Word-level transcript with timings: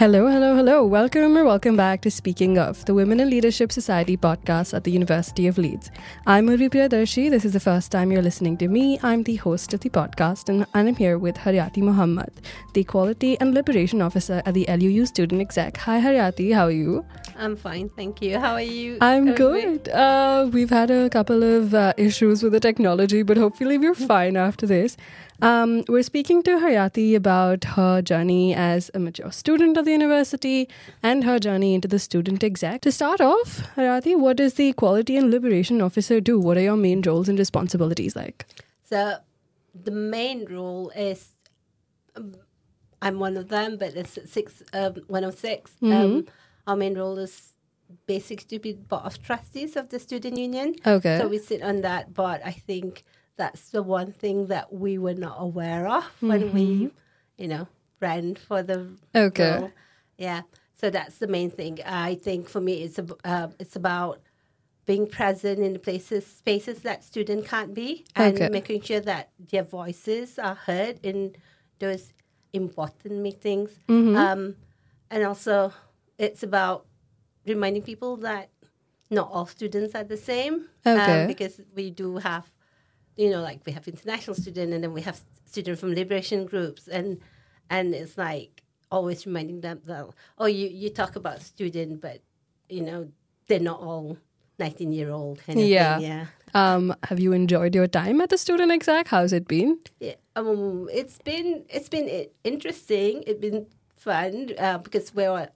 Hello, 0.00 0.28
hello, 0.28 0.56
hello. 0.56 0.86
Welcome 0.86 1.36
or 1.36 1.44
welcome 1.44 1.76
back 1.76 2.00
to 2.00 2.10
Speaking 2.10 2.56
of, 2.56 2.82
the 2.86 2.94
Women 2.94 3.20
in 3.20 3.28
Leadership 3.28 3.70
Society 3.70 4.16
podcast 4.16 4.72
at 4.72 4.84
the 4.84 4.90
University 4.90 5.46
of 5.46 5.58
Leeds. 5.58 5.90
I'm 6.26 6.46
Urvi 6.46 6.70
Priyadarshi. 6.70 7.28
This 7.28 7.44
is 7.44 7.52
the 7.52 7.60
first 7.60 7.92
time 7.92 8.10
you're 8.10 8.22
listening 8.22 8.56
to 8.56 8.68
me. 8.68 8.98
I'm 9.02 9.22
the 9.24 9.36
host 9.36 9.74
of 9.74 9.80
the 9.80 9.90
podcast, 9.90 10.48
and 10.48 10.64
I'm 10.72 10.96
here 10.96 11.18
with 11.18 11.36
Haryati 11.36 11.82
Mohammed, 11.82 12.32
the 12.72 12.80
Equality 12.80 13.38
and 13.40 13.52
Liberation 13.52 14.00
Officer 14.00 14.40
at 14.46 14.54
the 14.54 14.64
LUU 14.70 15.06
Student 15.06 15.42
Exec. 15.42 15.76
Hi, 15.76 16.00
Haryati. 16.00 16.54
How 16.54 16.64
are 16.68 16.70
you? 16.70 17.04
I'm 17.36 17.54
fine, 17.54 17.90
thank 17.90 18.22
you. 18.22 18.38
How 18.38 18.54
are 18.54 18.62
you? 18.62 18.96
I'm 19.02 19.34
good. 19.34 19.90
Uh, 19.90 20.48
we've 20.50 20.70
had 20.70 20.90
a 20.90 21.10
couple 21.10 21.42
of 21.42 21.74
uh, 21.74 21.92
issues 21.98 22.42
with 22.42 22.54
the 22.54 22.60
technology, 22.60 23.22
but 23.22 23.36
hopefully 23.36 23.76
we're 23.76 23.94
fine 23.94 24.38
after 24.38 24.66
this. 24.66 24.96
Um, 25.42 25.84
we're 25.88 26.02
speaking 26.02 26.42
to 26.42 26.50
Haryati 26.50 27.14
about 27.14 27.64
her 27.64 28.02
journey 28.02 28.54
as 28.54 28.90
a 28.92 28.98
mature 28.98 29.32
student 29.32 29.76
of 29.76 29.86
the 29.86 29.92
university 29.92 30.68
and 31.02 31.24
her 31.24 31.38
journey 31.38 31.74
into 31.74 31.88
the 31.88 31.98
student 31.98 32.44
exec. 32.44 32.82
To 32.82 32.92
start 32.92 33.20
off, 33.20 33.62
Haryati, 33.76 34.18
what 34.18 34.36
does 34.36 34.54
the 34.54 34.68
Equality 34.68 35.16
and 35.16 35.30
Liberation 35.30 35.80
Officer 35.80 36.20
do? 36.20 36.38
What 36.38 36.58
are 36.58 36.62
your 36.62 36.76
main 36.76 37.00
roles 37.00 37.28
and 37.28 37.38
responsibilities 37.38 38.14
like? 38.14 38.46
So, 38.82 39.16
the 39.74 39.90
main 39.90 40.46
role 40.46 40.90
is 40.90 41.30
um, 42.16 42.34
I'm 43.00 43.18
one 43.18 43.36
of 43.36 43.48
them, 43.48 43.78
but 43.78 43.94
it's 43.94 44.18
six, 44.30 44.62
um, 44.72 44.96
one 45.08 45.24
of 45.24 45.38
6 45.38 45.70
Mm-hmm. 45.82 45.92
Um, 45.92 46.26
our 46.66 46.76
main 46.76 46.96
role 46.96 47.18
is 47.18 47.54
basically 48.06 48.58
to 48.58 48.62
be 48.62 48.72
board 48.74 49.02
of 49.04 49.22
trustees 49.22 49.76
of 49.76 49.88
the 49.88 49.98
student 49.98 50.36
union. 50.36 50.76
Okay. 50.86 51.18
So 51.18 51.28
we 51.28 51.38
sit 51.38 51.62
on 51.62 51.80
that 51.80 52.14
board. 52.14 52.40
I 52.44 52.52
think 52.52 53.02
that's 53.42 53.64
the 53.76 53.82
one 53.82 54.10
thing 54.22 54.38
that 54.54 54.66
we 54.84 54.92
were 55.04 55.18
not 55.26 55.36
aware 55.48 55.84
of 55.98 56.04
when 56.30 56.42
we, 56.56 56.66
you 57.42 57.48
know, 57.52 57.64
ran 58.06 58.26
for 58.48 58.60
the 58.70 58.78
Mm-hmm. 58.78 59.26
Okay. 59.28 59.52
role. 59.58 59.70
Yeah. 60.26 60.42
So 60.80 60.84
that's 60.96 61.16
the 61.22 61.26
main 61.36 61.50
thing. 61.58 61.74
I 62.08 62.10
think 62.26 62.40
for 62.54 62.60
me, 62.68 62.74
it's 62.84 62.98
ab- 63.04 63.20
uh, 63.32 63.48
it's 63.62 63.76
about 63.84 64.16
being 64.90 65.06
present 65.18 65.58
in 65.66 65.72
the 65.76 65.82
places 65.88 66.22
spaces 66.42 66.78
that 66.88 66.98
student 67.12 67.40
can't 67.52 67.72
be, 67.82 67.90
and 68.16 68.34
Okay. 68.34 68.48
making 68.58 68.80
sure 68.88 69.02
that 69.12 69.24
their 69.50 69.66
voices 69.80 70.26
are 70.46 70.58
heard 70.68 70.96
in 71.10 71.18
those 71.84 72.04
important 72.52 73.14
meetings. 73.28 73.70
Mm-hmm. 73.88 74.16
Um, 74.24 74.42
and 75.12 75.20
also, 75.30 75.72
it's 76.24 76.42
about 76.50 76.78
reminding 77.52 77.82
people 77.92 78.12
that 78.28 78.46
not 79.18 79.26
all 79.34 79.46
students 79.58 79.92
are 79.98 80.04
the 80.14 80.20
same. 80.32 80.54
Okay. 80.86 81.16
Um, 81.22 81.26
because 81.32 81.54
we 81.78 81.86
do 82.02 82.08
have, 82.28 82.44
you 83.16 83.30
know, 83.30 83.40
like 83.42 83.60
we 83.66 83.72
have 83.72 83.86
international 83.88 84.34
students 84.34 84.72
and 84.74 84.82
then 84.84 84.92
we 84.92 85.02
have 85.02 85.20
students 85.46 85.80
from 85.80 85.94
liberation 85.94 86.46
groups. 86.46 86.88
And 86.88 87.18
and 87.68 87.94
it's 87.94 88.16
like 88.18 88.62
always 88.90 89.26
reminding 89.26 89.60
them 89.60 89.80
that, 89.84 90.06
oh, 90.38 90.46
you, 90.46 90.68
you 90.68 90.90
talk 90.90 91.14
about 91.16 91.40
student, 91.42 92.00
but, 92.00 92.20
you 92.68 92.82
know, 92.82 93.08
they're 93.46 93.60
not 93.60 93.80
all 93.80 94.18
19 94.58 94.92
year 94.92 95.10
old 95.10 95.38
kind 95.46 95.58
of 95.60 95.64
Yeah. 95.66 95.98
thing. 95.98 96.06
Yeah. 96.06 96.26
Um, 96.52 96.94
have 97.04 97.20
you 97.20 97.32
enjoyed 97.32 97.74
your 97.76 97.86
time 97.86 98.20
at 98.20 98.30
the 98.30 98.36
student 98.38 98.72
exec? 98.72 99.06
How's 99.08 99.32
it 99.32 99.46
been? 99.46 99.78
Yeah, 100.00 100.14
um, 100.34 100.88
it's 100.92 101.18
been 101.18 101.64
it's 101.68 101.88
been 101.88 102.26
interesting. 102.42 103.22
It's 103.26 103.38
been 103.40 103.66
fun 103.96 104.50
uh, 104.58 104.78
because 104.78 105.14
we're 105.14 105.48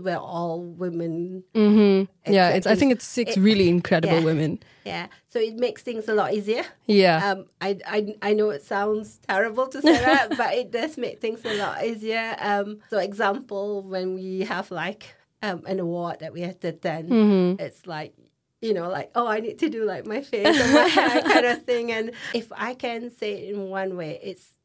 we're 0.00 0.16
all 0.16 0.62
women. 0.62 1.44
Mm-hmm. 1.54 2.32
Yeah, 2.32 2.50
it's. 2.50 2.66
I 2.66 2.74
think 2.74 2.92
it's 2.92 3.04
six 3.04 3.36
It- 3.36 3.40
really 3.40 3.68
incredible 3.68 4.18
yeah. 4.18 4.24
women. 4.24 4.58
Yeah, 4.84 5.06
so 5.28 5.38
it 5.38 5.56
makes 5.56 5.82
things 5.82 6.08
a 6.08 6.14
lot 6.14 6.32
easier. 6.32 6.64
Yeah. 6.86 7.20
Um, 7.32 7.46
I, 7.60 7.78
I 7.86 8.14
I 8.22 8.32
know 8.32 8.50
it 8.50 8.62
sounds 8.62 9.18
terrible 9.28 9.66
to 9.68 9.82
say 9.82 9.92
that, 9.98 10.36
but 10.38 10.54
it 10.54 10.70
does 10.70 10.96
make 10.96 11.20
things 11.20 11.44
a 11.44 11.54
lot 11.58 11.84
easier. 11.84 12.34
Um, 12.38 12.80
so 12.90 12.98
example 12.98 13.82
when 13.82 14.14
we 14.14 14.40
have 14.48 14.70
like 14.70 15.14
um, 15.42 15.62
an 15.66 15.78
award 15.80 16.20
that 16.20 16.32
we 16.32 16.40
have 16.40 16.58
to 16.60 16.68
attend, 16.68 17.10
Mm-hmm. 17.10 17.60
it's 17.60 17.86
like 17.86 18.14
you 18.62 18.72
know 18.74 18.88
like 18.88 19.10
oh 19.14 19.26
I 19.26 19.40
need 19.40 19.58
to 19.60 19.68
do 19.68 19.84
like 19.84 20.06
my 20.06 20.22
face 20.22 20.46
and 20.58 20.72
my 20.74 20.88
hair 20.88 21.20
kind 21.22 21.46
of 21.46 21.62
thing. 21.64 21.92
And 21.92 22.12
if 22.34 22.50
I 22.56 22.72
can 22.74 23.10
say 23.10 23.34
it 23.34 23.54
in 23.54 23.68
one 23.68 23.94
way, 23.96 24.18
it's 24.22 24.56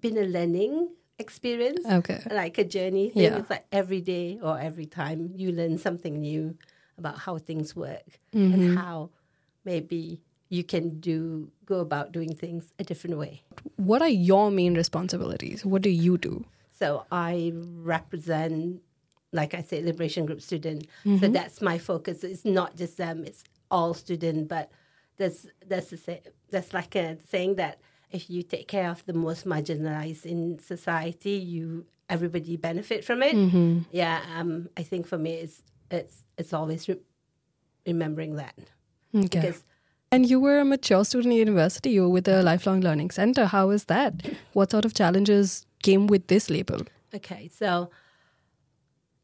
been 0.00 0.16
a 0.16 0.24
learning 0.24 0.88
experience 1.18 1.86
okay. 1.86 2.22
like 2.30 2.58
a 2.58 2.64
journey 2.64 3.10
thing. 3.10 3.22
Yeah. 3.22 3.36
It's 3.38 3.50
like 3.50 3.66
every 3.72 4.00
day 4.00 4.38
or 4.42 4.58
every 4.58 4.86
time 4.86 5.32
you 5.34 5.52
learn 5.52 5.78
something 5.78 6.20
new 6.20 6.56
about 6.98 7.18
how 7.18 7.38
things 7.38 7.74
work 7.74 8.20
Mm-hmm. 8.34 8.54
and 8.54 8.78
how 8.78 9.10
maybe 9.64 10.20
you 10.48 10.62
can 10.62 11.00
do 11.00 11.50
go 11.64 11.80
about 11.80 12.12
doing 12.12 12.34
things 12.34 12.72
a 12.78 12.84
different 12.84 13.18
way. 13.18 13.42
What 13.76 14.02
are 14.02 14.08
your 14.08 14.50
main 14.50 14.74
responsibilities? 14.74 15.64
What 15.64 15.82
do 15.82 15.90
you 15.90 16.18
do? 16.18 16.44
So 16.78 17.06
I 17.10 17.52
represent, 17.54 18.82
like 19.32 19.54
I 19.54 19.62
say 19.62 19.82
liberation 19.82 20.26
group 20.26 20.40
student. 20.42 20.86
Mm-hmm. 21.04 21.18
So 21.18 21.28
that's 21.28 21.60
my 21.62 21.78
focus. 21.78 22.22
It's 22.22 22.44
not 22.44 22.76
just 22.76 22.98
them; 22.98 23.24
it's 23.24 23.42
all 23.70 23.94
student. 23.94 24.48
But 24.48 24.70
there's 25.16 25.46
there's 25.66 25.92
a 25.92 25.96
say, 25.96 26.20
there's 26.50 26.72
like 26.74 26.94
a 26.94 27.16
saying 27.28 27.56
that 27.56 27.80
if 28.10 28.30
you 28.30 28.42
take 28.42 28.68
care 28.68 28.90
of 28.90 29.04
the 29.06 29.12
most 29.12 29.44
marginalized 29.46 30.24
in 30.24 30.58
society, 30.58 31.30
you 31.32 31.86
everybody 32.08 32.56
benefit 32.56 33.04
from 33.04 33.22
it. 33.22 33.34
Mm-hmm. 33.34 33.78
Yeah, 33.90 34.20
um, 34.36 34.68
I 34.76 34.82
think 34.82 35.06
for 35.06 35.18
me, 35.18 35.32
it's 35.34 35.62
it's 35.90 36.24
it's 36.38 36.52
always 36.52 36.88
re- 36.88 37.00
remembering 37.86 38.36
that 38.36 38.54
Okay. 39.14 39.28
because 39.28 39.62
And 40.12 40.28
you 40.30 40.38
were 40.40 40.60
a 40.60 40.64
mature 40.64 41.04
student 41.04 41.32
at 41.34 41.38
university. 41.38 41.90
You 41.90 42.02
were 42.02 42.08
with 42.08 42.24
the 42.24 42.42
Lifelong 42.42 42.80
Learning 42.80 43.10
Center. 43.10 43.44
How 43.46 43.68
was 43.68 43.84
that? 43.86 44.12
What 44.52 44.70
sort 44.70 44.84
of 44.84 44.94
challenges 44.94 45.66
came 45.82 46.06
with 46.06 46.26
this 46.28 46.48
label? 46.48 46.82
Okay, 47.14 47.48
so 47.48 47.90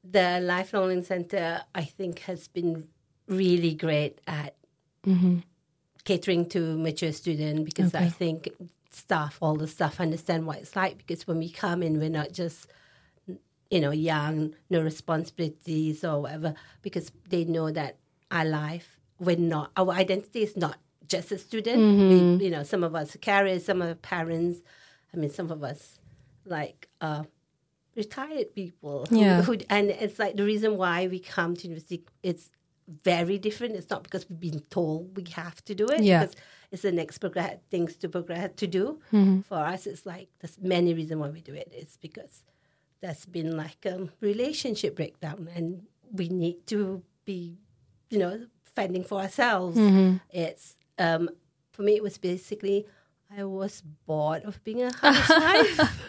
the 0.03 0.41
Lifelong 0.41 0.87
Learning 0.89 1.05
Center, 1.05 1.63
I 1.75 1.85
think, 1.85 2.21
has 2.21 2.49
been 2.49 2.89
really 3.29 3.75
great 3.75 4.21
at 4.27 4.55
Mm-hmm. 5.07 5.39
Catering 6.05 6.47
to 6.51 6.77
mature 6.79 7.13
students 7.13 7.63
because 7.65 7.95
I 7.95 8.09
think 8.09 8.49
staff, 8.91 9.39
all 9.41 9.57
the 9.57 9.67
staff, 9.69 10.01
understand 10.01 10.47
what 10.47 10.59
it's 10.59 10.75
like 10.77 10.99
because 10.99 11.27
when 11.27 11.39
we 11.39 11.49
come 11.51 11.83
in, 11.83 11.99
we're 11.99 12.11
not 12.11 12.33
just 12.33 12.67
you 13.71 13.81
know 13.81 13.91
young, 13.91 14.55
no 14.71 14.81
responsibilities 14.83 16.05
or 16.05 16.23
whatever, 16.23 16.55
because 16.83 17.11
they 17.29 17.45
know 17.45 17.71
that 17.71 17.97
our 18.31 18.45
life, 18.45 18.99
we're 19.19 19.37
not 19.37 19.71
our 19.77 19.91
identity 19.93 20.43
is 20.43 20.57
not 20.57 20.77
just 21.09 21.31
a 21.33 21.39
student. 21.39 21.79
We, 22.39 22.45
you 22.47 22.51
know, 22.51 22.63
some 22.63 22.83
of 22.85 22.95
us 22.95 23.15
are 23.15 23.19
carriers, 23.19 23.65
some 23.65 23.83
are 23.83 23.95
parents. 23.95 24.61
I 25.13 25.17
mean, 25.19 25.31
some 25.31 25.51
of 25.51 25.63
us 25.63 25.99
like 26.47 26.89
uh, 27.01 27.25
retired 27.97 28.55
people. 28.55 29.07
who- 29.09 29.19
Yeah. 29.21 29.43
who, 29.43 29.57
and 29.69 29.91
it's 29.91 30.19
like 30.19 30.37
the 30.37 30.45
reason 30.45 30.77
why 30.77 31.07
we 31.09 31.19
come 31.19 31.55
to 31.57 31.63
university. 31.69 32.05
It's 32.23 32.51
very 33.05 33.39
different. 33.39 33.77
It's 33.77 33.91
not 33.91 34.03
because 34.03 34.29
we've 34.29 34.41
been 34.41 34.61
told 34.71 35.17
we 35.17 35.25
have 35.33 35.65
to 35.65 35.75
do 35.75 35.87
it. 35.87 36.03
Yeah. 36.03 36.21
Because 36.25 36.37
it's 36.71 36.83
the 36.83 36.93
next 36.93 37.19
progress 37.19 37.59
things 37.71 37.97
to 37.97 38.09
progress 38.09 38.51
to 38.57 38.67
do. 38.67 38.99
For 39.49 39.59
us, 39.59 39.87
it's 39.87 40.07
like 40.07 40.29
there's 40.41 40.59
many 40.61 40.95
reasons 40.95 41.21
why 41.21 41.29
we 41.31 41.41
do 41.41 41.55
it. 41.55 41.71
It's 41.73 41.97
because 41.97 42.45
there's 43.01 43.27
been 43.27 43.57
like 43.57 43.85
a 43.85 44.09
relationship 44.21 44.97
breakdown, 44.97 45.49
and 45.55 45.83
we 46.13 46.29
need 46.29 46.67
to 46.69 47.03
be, 47.25 47.59
you 48.11 48.19
know, 48.19 48.47
fending 48.75 49.05
for 49.05 49.21
ourselves. 49.21 49.77
It's 50.31 50.77
um, 50.99 51.29
for 51.73 51.83
me. 51.83 51.97
It 51.97 52.03
was 52.03 52.17
basically 52.19 52.87
I 53.37 53.45
was 53.45 53.83
bored 54.07 54.45
of 54.45 54.63
being 54.65 54.83
a 54.83 54.93
housewife. 54.95 56.01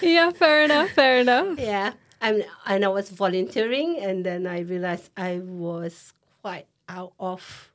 Yeah, 0.00 0.30
fair 0.30 0.62
enough. 0.64 0.90
Fair 0.90 1.18
enough. 1.20 1.58
Yeah, 1.58 1.92
and 2.20 2.44
and 2.66 2.84
I 2.84 2.88
was 2.88 3.10
volunteering, 3.10 3.98
and 3.98 4.24
then 4.24 4.46
I 4.46 4.60
realized 4.60 5.10
I 5.16 5.40
was 5.40 6.12
quite 6.42 6.66
out 6.88 7.12
of. 7.18 7.66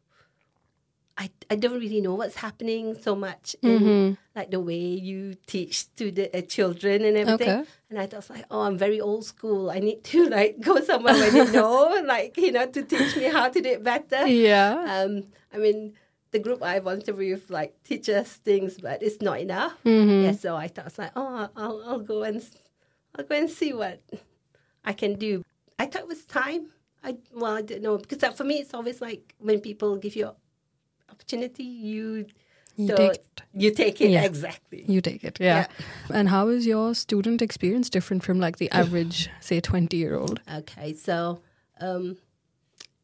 I, 1.17 1.29
I 1.49 1.55
don't 1.55 1.79
really 1.79 2.01
know 2.01 2.13
what's 2.15 2.35
happening 2.35 2.99
so 2.99 3.15
much 3.15 3.55
in 3.61 3.79
Mm-hmm. 3.79 4.13
like 4.35 4.51
the 4.51 4.59
way 4.59 4.75
you 4.99 5.35
teach 5.47 5.87
to 5.95 6.11
the 6.11 6.27
uh, 6.37 6.41
children 6.41 7.05
and 7.05 7.15
everything. 7.15 7.63
Okay. 7.63 7.69
And 7.89 7.97
I 7.99 8.05
thought 8.05 8.29
like, 8.29 8.43
oh, 8.51 8.63
I'm 8.63 8.77
very 8.77 8.99
old 8.99 9.23
school. 9.23 9.71
I 9.71 9.79
need 9.79 10.03
to 10.11 10.27
like 10.37 10.59
go 10.59 10.81
somewhere 10.81 11.13
where 11.13 11.31
they 11.31 11.51
know, 11.55 12.03
like 12.05 12.35
you 12.35 12.51
know, 12.51 12.67
to 12.67 12.83
teach 12.83 13.15
me 13.15 13.31
how 13.31 13.47
to 13.47 13.61
do 13.61 13.69
it 13.69 13.83
better. 13.83 14.27
Yeah. 14.27 14.75
Um, 15.05 15.23
I 15.53 15.57
mean, 15.57 15.93
the 16.31 16.39
group 16.39 16.61
I 16.61 16.79
volunteer 16.79 17.15
with 17.15 17.49
like 17.49 17.81
teach 17.85 18.09
us 18.09 18.33
things, 18.33 18.75
but 18.77 19.01
it's 19.01 19.21
not 19.21 19.39
enough. 19.39 19.71
Mm-hmm. 19.85 20.25
Yeah, 20.25 20.31
so 20.33 20.57
I 20.57 20.67
thought, 20.67 20.83
I 20.83 20.87
was 20.91 20.99
like, 20.99 21.11
oh, 21.15 21.49
I'll, 21.55 21.81
I'll 21.87 21.99
go 21.99 22.23
and 22.23 22.43
I'll 23.15 23.23
go 23.23 23.35
and 23.37 23.49
see 23.49 23.71
what 23.71 24.01
I 24.85 24.93
can 24.93 25.15
do. 25.15 25.43
I 25.79 25.85
thought 25.87 26.03
it 26.03 26.07
was 26.07 26.23
time. 26.25 26.67
I 27.03 27.17
well, 27.33 27.55
I 27.57 27.61
don't 27.61 27.81
know 27.81 27.97
because 27.97 28.23
for 28.37 28.43
me, 28.45 28.55
it's 28.59 28.73
always 28.73 29.01
like 29.01 29.33
when 29.39 29.59
people 29.59 29.97
give 29.97 30.15
you 30.15 30.31
opportunity, 31.11 31.63
you 31.63 32.25
You 32.77 32.95
take 32.95 33.11
it. 33.15 33.41
You 33.53 33.71
take 33.71 34.01
it 34.01 34.09
Yeah. 34.11 34.25
exactly. 34.25 34.83
You 34.87 34.99
take 35.01 35.23
it. 35.23 35.37
Yeah. 35.39 35.67
And 36.13 36.27
how 36.29 36.49
is 36.49 36.65
your 36.65 36.93
student 36.95 37.41
experience 37.41 37.89
different 37.89 38.23
from 38.23 38.39
like 38.39 38.57
the 38.57 38.69
average, 38.71 39.29
say, 39.39 39.59
20 39.61 39.95
year 39.97 40.15
old? 40.17 40.41
Okay, 40.59 40.93
so 40.93 41.39
um, 41.79 42.17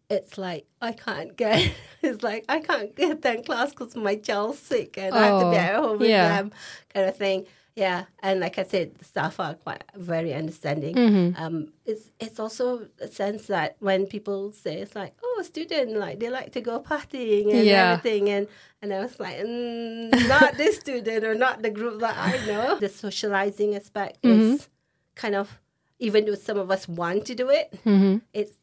it's 0.10 0.38
like 0.38 0.66
I 0.82 0.92
can't 0.92 1.36
get. 1.38 1.72
It's 2.04 2.24
like 2.24 2.44
I 2.50 2.60
can't 2.60 2.96
get 2.96 3.12
attend 3.12 3.46
class 3.46 3.70
because 3.70 3.96
my 3.96 4.16
child's 4.16 4.60
sick 4.60 4.98
and 4.98 5.14
I 5.16 5.28
have 5.28 5.40
to 5.40 5.50
be 5.52 5.58
Oh, 5.58 5.60
at 5.60 5.76
home 5.76 6.00
with 6.00 6.10
yeah. 6.10 6.28
them, 6.42 6.52
kind 6.94 7.08
of 7.08 7.16
thing. 7.16 7.46
Yeah, 7.76 8.04
and 8.22 8.42
like 8.42 8.58
I 8.60 8.64
said, 8.64 8.96
the 8.96 9.06
staff 9.06 9.40
are 9.40 9.54
quite 9.56 9.84
very 9.96 10.34
understanding. 10.34 10.94
Mm-hmm. 10.96 11.42
Um, 11.42 11.72
it's 11.86 12.12
it's 12.20 12.38
also 12.40 12.88
a 13.00 13.08
sense 13.08 13.48
that 13.48 13.78
when 13.80 14.08
people 14.08 14.52
say 14.52 14.80
it's 14.82 14.94
like, 14.96 15.14
oh, 15.24 15.42
student, 15.44 15.96
like 15.96 16.20
they 16.20 16.30
like 16.30 16.52
to 16.52 16.62
go 16.62 16.82
partying 16.82 17.54
and 17.54 17.66
Yeah. 17.66 17.94
everything, 17.94 18.30
and 18.30 18.48
and 18.82 18.94
I 18.94 19.00
was 19.00 19.18
like, 19.20 19.38
mm, 19.38 20.12
not 20.28 20.58
this 20.58 20.78
student 20.84 21.24
or 21.24 21.34
not 21.34 21.62
the 21.62 21.70
group 21.72 22.02
that 22.02 22.18
I 22.18 22.46
know. 22.46 22.78
The 22.80 22.90
socializing 22.90 23.76
aspect 23.76 24.22
Mm-hmm. 24.22 24.56
is 24.56 24.68
kind 25.16 25.36
of 25.36 25.60
even 26.00 26.26
though 26.26 26.36
some 26.36 26.58
of 26.58 26.70
us 26.72 26.88
want 26.90 27.26
to 27.28 27.36
do 27.36 27.48
it, 27.50 27.72
Mm-hmm. 27.86 28.18
it's 28.34 28.54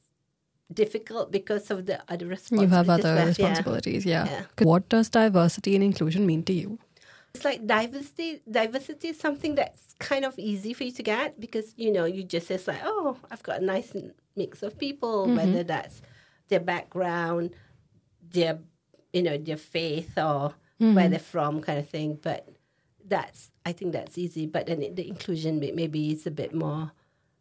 difficult 0.73 1.31
because 1.33 1.71
of 1.71 1.87
the 1.87 1.99
other 2.09 2.27
You 2.27 2.31
responsibilities. 2.33 2.77
have 2.77 2.91
other 2.91 3.13
we 3.15 3.19
have. 3.19 3.19
Yeah. 3.19 3.27
responsibilities, 3.29 4.05
yeah. 4.05 4.25
Yeah. 4.27 4.65
What 4.67 4.89
does 4.91 5.09
diversity 5.09 5.75
and 5.75 5.83
inclusion 5.85 6.27
mean 6.27 6.43
to 6.45 6.53
you? 6.53 6.79
It's 7.35 7.45
like 7.45 7.67
diversity. 7.67 8.41
Diversity 8.51 9.09
is 9.09 9.19
something 9.19 9.55
that's 9.55 9.95
kind 9.99 10.25
of 10.25 10.39
easy 10.39 10.73
for 10.73 10.85
you 10.85 10.93
to 10.93 11.03
get 11.03 11.39
because 11.39 11.75
you 11.77 11.93
know 11.93 12.05
you 12.05 12.25
just 12.25 12.49
say 12.49 12.59
like, 12.67 12.81
oh, 12.85 13.17
I've 13.31 13.43
got 13.43 13.61
a 13.61 13.65
nice 13.65 13.95
mix 14.37 14.63
of 14.63 14.79
people, 14.79 15.27
mm-hmm. 15.27 15.37
whether 15.37 15.63
that's 15.63 16.03
their 16.49 16.61
background, 16.61 17.55
their 18.31 18.59
you 19.13 19.23
know 19.23 19.37
their 19.37 19.57
faith 19.57 20.17
or 20.17 20.55
mm-hmm. 20.81 20.95
where 20.95 21.09
they're 21.09 21.19
from, 21.19 21.61
kind 21.61 21.79
of 21.79 21.89
thing. 21.89 22.19
But 22.21 22.49
that's 23.05 23.51
I 23.65 23.73
think 23.73 23.93
that's 23.93 24.19
easy. 24.19 24.47
But 24.47 24.67
then 24.67 24.81
the 24.81 25.09
inclusion 25.09 25.61
may- 25.61 25.73
maybe 25.73 26.13
is 26.13 26.27
a 26.27 26.31
bit 26.31 26.55
more 26.55 26.93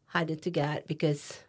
harder 0.08 0.36
to 0.36 0.50
get 0.50 0.88
because 0.88 1.40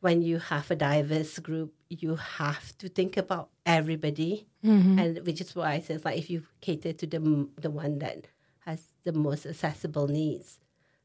when 0.00 0.22
you 0.22 0.38
have 0.38 0.70
a 0.70 0.76
diverse 0.76 1.38
group, 1.38 1.74
you 1.88 2.16
have 2.16 2.76
to 2.78 2.88
think 2.88 3.16
about 3.16 3.50
everybody, 3.76 4.46
and 4.62 5.18
which 5.26 5.40
is 5.40 5.54
why 5.56 5.72
I 5.72 5.80
says 5.80 6.04
like 6.04 6.18
if 6.18 6.28
you 6.30 6.42
cater 6.60 6.92
to 6.92 7.06
the 7.06 7.48
the 7.60 7.70
one 7.70 7.98
that 8.00 8.26
has 8.66 8.80
the 9.04 9.12
most 9.12 9.46
accessible 9.46 10.08
needs, 10.08 10.58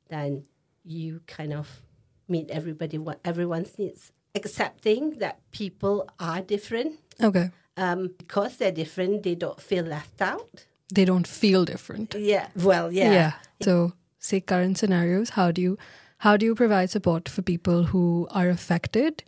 then 0.09 0.44
you 0.83 1.21
kind 1.27 1.53
of 1.53 1.81
meet 2.27 2.50
everybody 2.50 2.97
what 2.97 3.19
everyone's 3.23 3.77
needs, 3.77 4.12
accepting 4.33 5.12
that 5.19 5.39
people 5.51 6.07
are 6.19 6.41
different. 6.41 7.00
Okay. 7.21 7.51
Um, 7.77 8.12
because 8.17 8.57
they're 8.57 8.71
different, 8.71 9.23
they 9.23 9.35
don't 9.35 9.59
feel 9.59 9.83
left 9.83 10.21
out. 10.21 10.65
They 10.94 11.06
don't 11.06 11.27
feel 11.27 11.65
different. 11.65 12.15
Yeah, 12.17 12.47
well, 12.56 12.91
yeah, 12.91 13.12
Yeah. 13.12 13.31
So, 13.62 13.94
say 14.19 14.39
current 14.41 14.77
scenarios, 14.77 15.31
how 15.31 15.51
do 15.51 15.62
you 15.62 15.77
how 16.19 16.38
do 16.38 16.45
you 16.45 16.56
provide 16.56 16.89
support 16.89 17.27
for 17.29 17.41
people 17.41 17.83
who 17.83 18.27
are 18.31 18.50
affected 18.50 19.23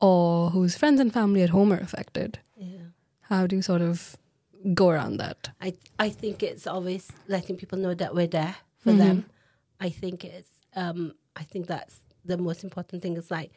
or 0.00 0.50
whose 0.50 0.76
friends 0.76 1.00
and 1.00 1.12
family 1.12 1.42
at 1.42 1.50
home 1.50 1.72
are 1.72 1.78
affected? 1.78 2.38
How 3.30 3.46
do 3.46 3.54
you 3.56 3.62
sort 3.62 3.80
of 3.80 4.16
go 4.74 4.88
around 4.90 5.16
that? 5.18 5.50
I 5.60 5.74
I 5.98 6.10
think 6.10 6.42
it's 6.42 6.66
always 6.66 7.08
letting 7.28 7.56
people 7.56 7.78
know 7.78 7.94
that 7.94 8.12
we're 8.14 8.26
there 8.26 8.56
for 8.78 8.92
them. 8.92 9.24
I 9.80 9.88
think 9.88 10.24
it's 10.24 10.50
um 10.74 11.14
I 11.36 11.44
think 11.44 11.68
that's 11.68 12.00
the 12.24 12.36
most 12.36 12.64
important 12.64 13.02
thing 13.02 13.16
is 13.16 13.30
like 13.30 13.52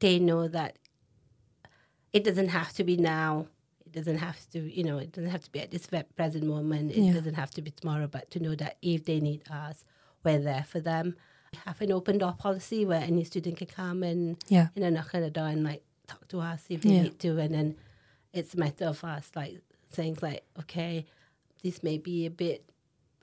they 0.00 0.18
know 0.18 0.48
that 0.48 0.76
it 2.12 2.24
doesn't 2.24 2.48
have 2.48 2.72
to 2.74 2.84
be 2.84 2.96
now. 2.96 3.46
It 3.86 3.92
doesn't 3.92 4.18
have 4.18 4.38
to, 4.50 4.58
you 4.58 4.82
know, 4.82 4.98
it 4.98 5.12
doesn't 5.12 5.30
have 5.30 5.44
to 5.44 5.52
be 5.52 5.60
at 5.60 5.70
this 5.70 5.86
present 6.16 6.44
moment. 6.44 6.90
It 6.92 6.98
Yeah. 7.04 7.12
doesn't 7.12 7.34
have 7.42 7.52
to 7.52 7.62
be 7.62 7.70
tomorrow, 7.70 8.08
but 8.08 8.28
to 8.32 8.40
know 8.40 8.54
that 8.56 8.76
if 8.82 9.04
they 9.04 9.20
need 9.20 9.42
us, 9.48 9.84
we're 10.24 10.40
there 10.40 10.64
for 10.64 10.80
them. 10.80 11.16
We 11.52 11.58
have 11.64 11.80
an 11.80 11.92
open 11.92 12.18
door 12.18 12.34
policy 12.46 12.84
where 12.84 13.00
any 13.02 13.22
student 13.24 13.56
can 13.58 13.68
come 13.68 14.02
and 14.02 14.36
Yeah. 14.48 14.68
you 14.74 14.82
know, 14.82 14.90
knock 14.90 15.14
on 15.14 15.20
the 15.22 15.30
door 15.30 15.46
and 15.46 15.62
like 15.62 15.84
talk 16.08 16.26
to 16.28 16.40
us 16.40 16.66
if 16.68 16.82
they 16.82 16.90
Yeah. 16.96 17.02
need 17.04 17.18
to. 17.20 17.38
And 17.38 17.54
then 17.54 17.76
it's 18.32 18.54
a 18.54 18.58
matter 18.58 18.86
of 18.86 19.02
us 19.04 19.30
like 19.34 19.60
saying 19.90 20.18
like, 20.22 20.42
okay, 20.60 21.06
this 21.62 21.82
may 21.82 21.98
be 21.98 22.26
a 22.26 22.30
bit 22.30 22.64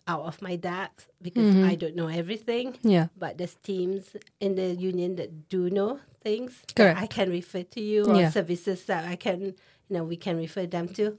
out 0.07 0.23
of 0.23 0.41
my 0.41 0.55
depth 0.55 1.09
because 1.21 1.45
Mm-hmm. 1.55 1.65
I 1.65 1.75
don't 1.75 1.95
know 1.95 2.07
everything. 2.07 2.77
Yeah. 2.81 3.07
But 3.17 3.37
there's 3.37 3.55
teams 3.55 4.15
in 4.39 4.55
the 4.55 4.75
union 4.75 5.15
that 5.17 5.49
do 5.49 5.69
know 5.69 5.99
things 6.23 6.63
Correct. 6.75 6.95
that 6.99 7.03
I 7.03 7.07
can 7.07 7.29
refer 7.29 7.63
to 7.63 7.81
you 7.81 8.05
or 8.05 8.15
Yeah. 8.21 8.29
services 8.29 8.85
that 8.85 9.05
I 9.05 9.15
can, 9.15 9.41
you 9.41 9.53
know, 9.89 10.03
we 10.03 10.15
can 10.17 10.37
refer 10.37 10.65
them 10.65 10.87
to. 10.89 11.17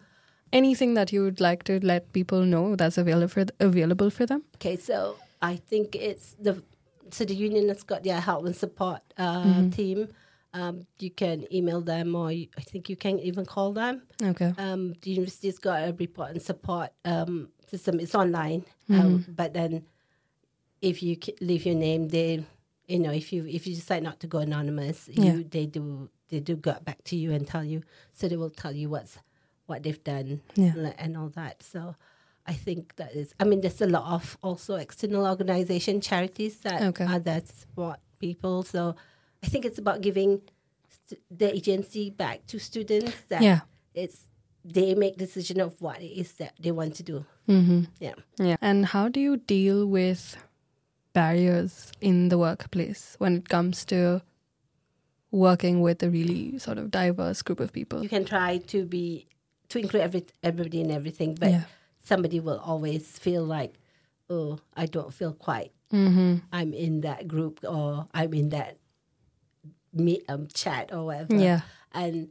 Anything 0.52 0.94
that 0.94 1.12
you 1.12 1.22
would 1.22 1.40
like 1.40 1.62
to 1.64 1.78
let 1.86 2.12
people 2.12 2.42
know 2.44 2.74
that's 2.74 2.98
available 2.98 3.28
for 3.28 3.44
available 3.60 4.10
for 4.10 4.26
them? 4.26 4.42
Okay, 4.56 4.76
so 4.76 5.16
I 5.40 5.56
think 5.56 5.94
it's 5.94 6.32
the 6.40 6.62
so 7.12 7.24
the 7.24 7.34
union 7.34 7.68
has 7.68 7.82
got 7.84 8.02
their 8.02 8.20
help 8.20 8.44
and 8.46 8.54
support 8.56 9.00
uh, 9.16 9.44
Mm-hmm. 9.44 9.70
team. 9.70 10.08
Um, 10.52 10.86
you 10.98 11.10
can 11.10 11.46
email 11.54 11.80
them, 11.80 12.14
or 12.16 12.32
you, 12.32 12.48
I 12.58 12.62
think 12.62 12.88
you 12.88 12.96
can 12.96 13.20
even 13.20 13.46
call 13.46 13.72
them. 13.72 14.02
Okay. 14.20 14.52
Um, 14.58 14.94
the 15.02 15.10
university's 15.10 15.58
got 15.58 15.88
a 15.88 15.92
report 15.92 16.30
and 16.32 16.42
support 16.42 16.90
um, 17.04 17.50
system. 17.68 18.00
It's 18.00 18.14
online, 18.14 18.64
Mm-hmm. 18.90 19.00
um, 19.00 19.24
but 19.28 19.54
then 19.54 19.84
if 20.82 21.02
you 21.02 21.16
leave 21.40 21.64
your 21.66 21.76
name, 21.76 22.08
they, 22.08 22.44
you 22.88 22.98
know, 22.98 23.12
if 23.12 23.32
you 23.32 23.46
if 23.46 23.66
you 23.66 23.74
decide 23.76 24.02
not 24.02 24.18
to 24.20 24.26
go 24.26 24.38
anonymous, 24.38 25.08
Yeah. 25.12 25.34
you 25.34 25.44
they 25.44 25.66
do 25.66 26.08
they 26.28 26.40
do 26.40 26.56
get 26.56 26.84
back 26.84 27.04
to 27.04 27.16
you 27.16 27.30
and 27.32 27.46
tell 27.46 27.62
you. 27.64 27.82
So 28.12 28.26
they 28.28 28.36
will 28.36 28.50
tell 28.50 28.72
you 28.72 28.88
what's 28.90 29.18
what 29.66 29.84
they've 29.84 30.02
done 30.02 30.40
Yeah. 30.56 30.92
and 30.98 31.16
all 31.16 31.28
that. 31.30 31.62
So 31.62 31.94
I 32.46 32.54
think 32.54 32.96
that 32.96 33.14
is. 33.14 33.34
I 33.38 33.44
mean, 33.44 33.60
there's 33.60 33.80
a 33.82 33.86
lot 33.86 34.12
of 34.14 34.36
also 34.42 34.74
external 34.74 35.24
organization 35.26 36.00
charities 36.00 36.58
that 36.60 36.82
Okay. 36.82 37.04
are 37.04 37.20
there 37.20 37.40
to 37.42 37.52
support 37.54 38.00
people. 38.18 38.64
So 38.64 38.96
I 39.42 39.46
think 39.48 39.64
it's 39.64 39.78
about 39.78 40.00
giving 40.00 40.42
st- 41.06 41.20
the 41.30 41.54
agency 41.54 42.10
back 42.10 42.46
to 42.48 42.58
students. 42.58 43.16
That 43.28 43.42
Yeah. 43.42 43.60
it's 43.94 44.26
they 44.64 44.94
make 44.94 45.16
decision 45.16 45.58
of 45.60 45.80
what 45.80 46.02
it 46.02 46.12
is 46.20 46.32
that 46.34 46.52
they 46.60 46.70
want 46.70 46.94
to 46.96 47.02
do. 47.02 47.24
Mm-hmm. 47.48 47.84
Yeah. 47.98 48.14
Yeah. 48.38 48.56
And 48.60 48.84
how 48.86 49.08
do 49.08 49.18
you 49.18 49.38
deal 49.38 49.86
with 49.86 50.36
barriers 51.14 51.90
in 52.00 52.28
the 52.28 52.36
workplace 52.38 53.16
when 53.18 53.36
it 53.36 53.48
comes 53.48 53.84
to 53.86 54.20
working 55.30 55.80
with 55.80 56.02
a 56.02 56.10
really 56.10 56.58
sort 56.58 56.78
of 56.78 56.90
diverse 56.90 57.42
group 57.42 57.60
of 57.60 57.72
people? 57.72 58.02
You 58.02 58.08
can 58.08 58.24
try 58.24 58.58
to 58.58 58.84
be 58.84 59.26
to 59.70 59.78
include 59.78 60.02
every, 60.02 60.26
everybody 60.42 60.80
in 60.80 60.90
everything, 60.90 61.36
but 61.38 61.50
Yeah. 61.50 61.62
somebody 62.04 62.40
will 62.40 62.58
always 62.58 63.18
feel 63.18 63.44
like, 63.44 63.78
oh, 64.28 64.58
I 64.76 64.86
don't 64.86 65.14
feel 65.14 65.32
quite. 65.32 65.72
Mm-hmm. 65.92 66.36
I'm 66.52 66.72
in 66.74 67.00
that 67.02 67.28
group 67.28 67.60
or 67.64 68.08
I'm 68.12 68.34
in 68.34 68.48
that 68.50 68.76
meet 69.92 70.24
um, 70.28 70.46
chat 70.54 70.90
or 70.92 71.06
whatever. 71.06 71.34
Yeah. 71.36 71.60
and 71.92 72.28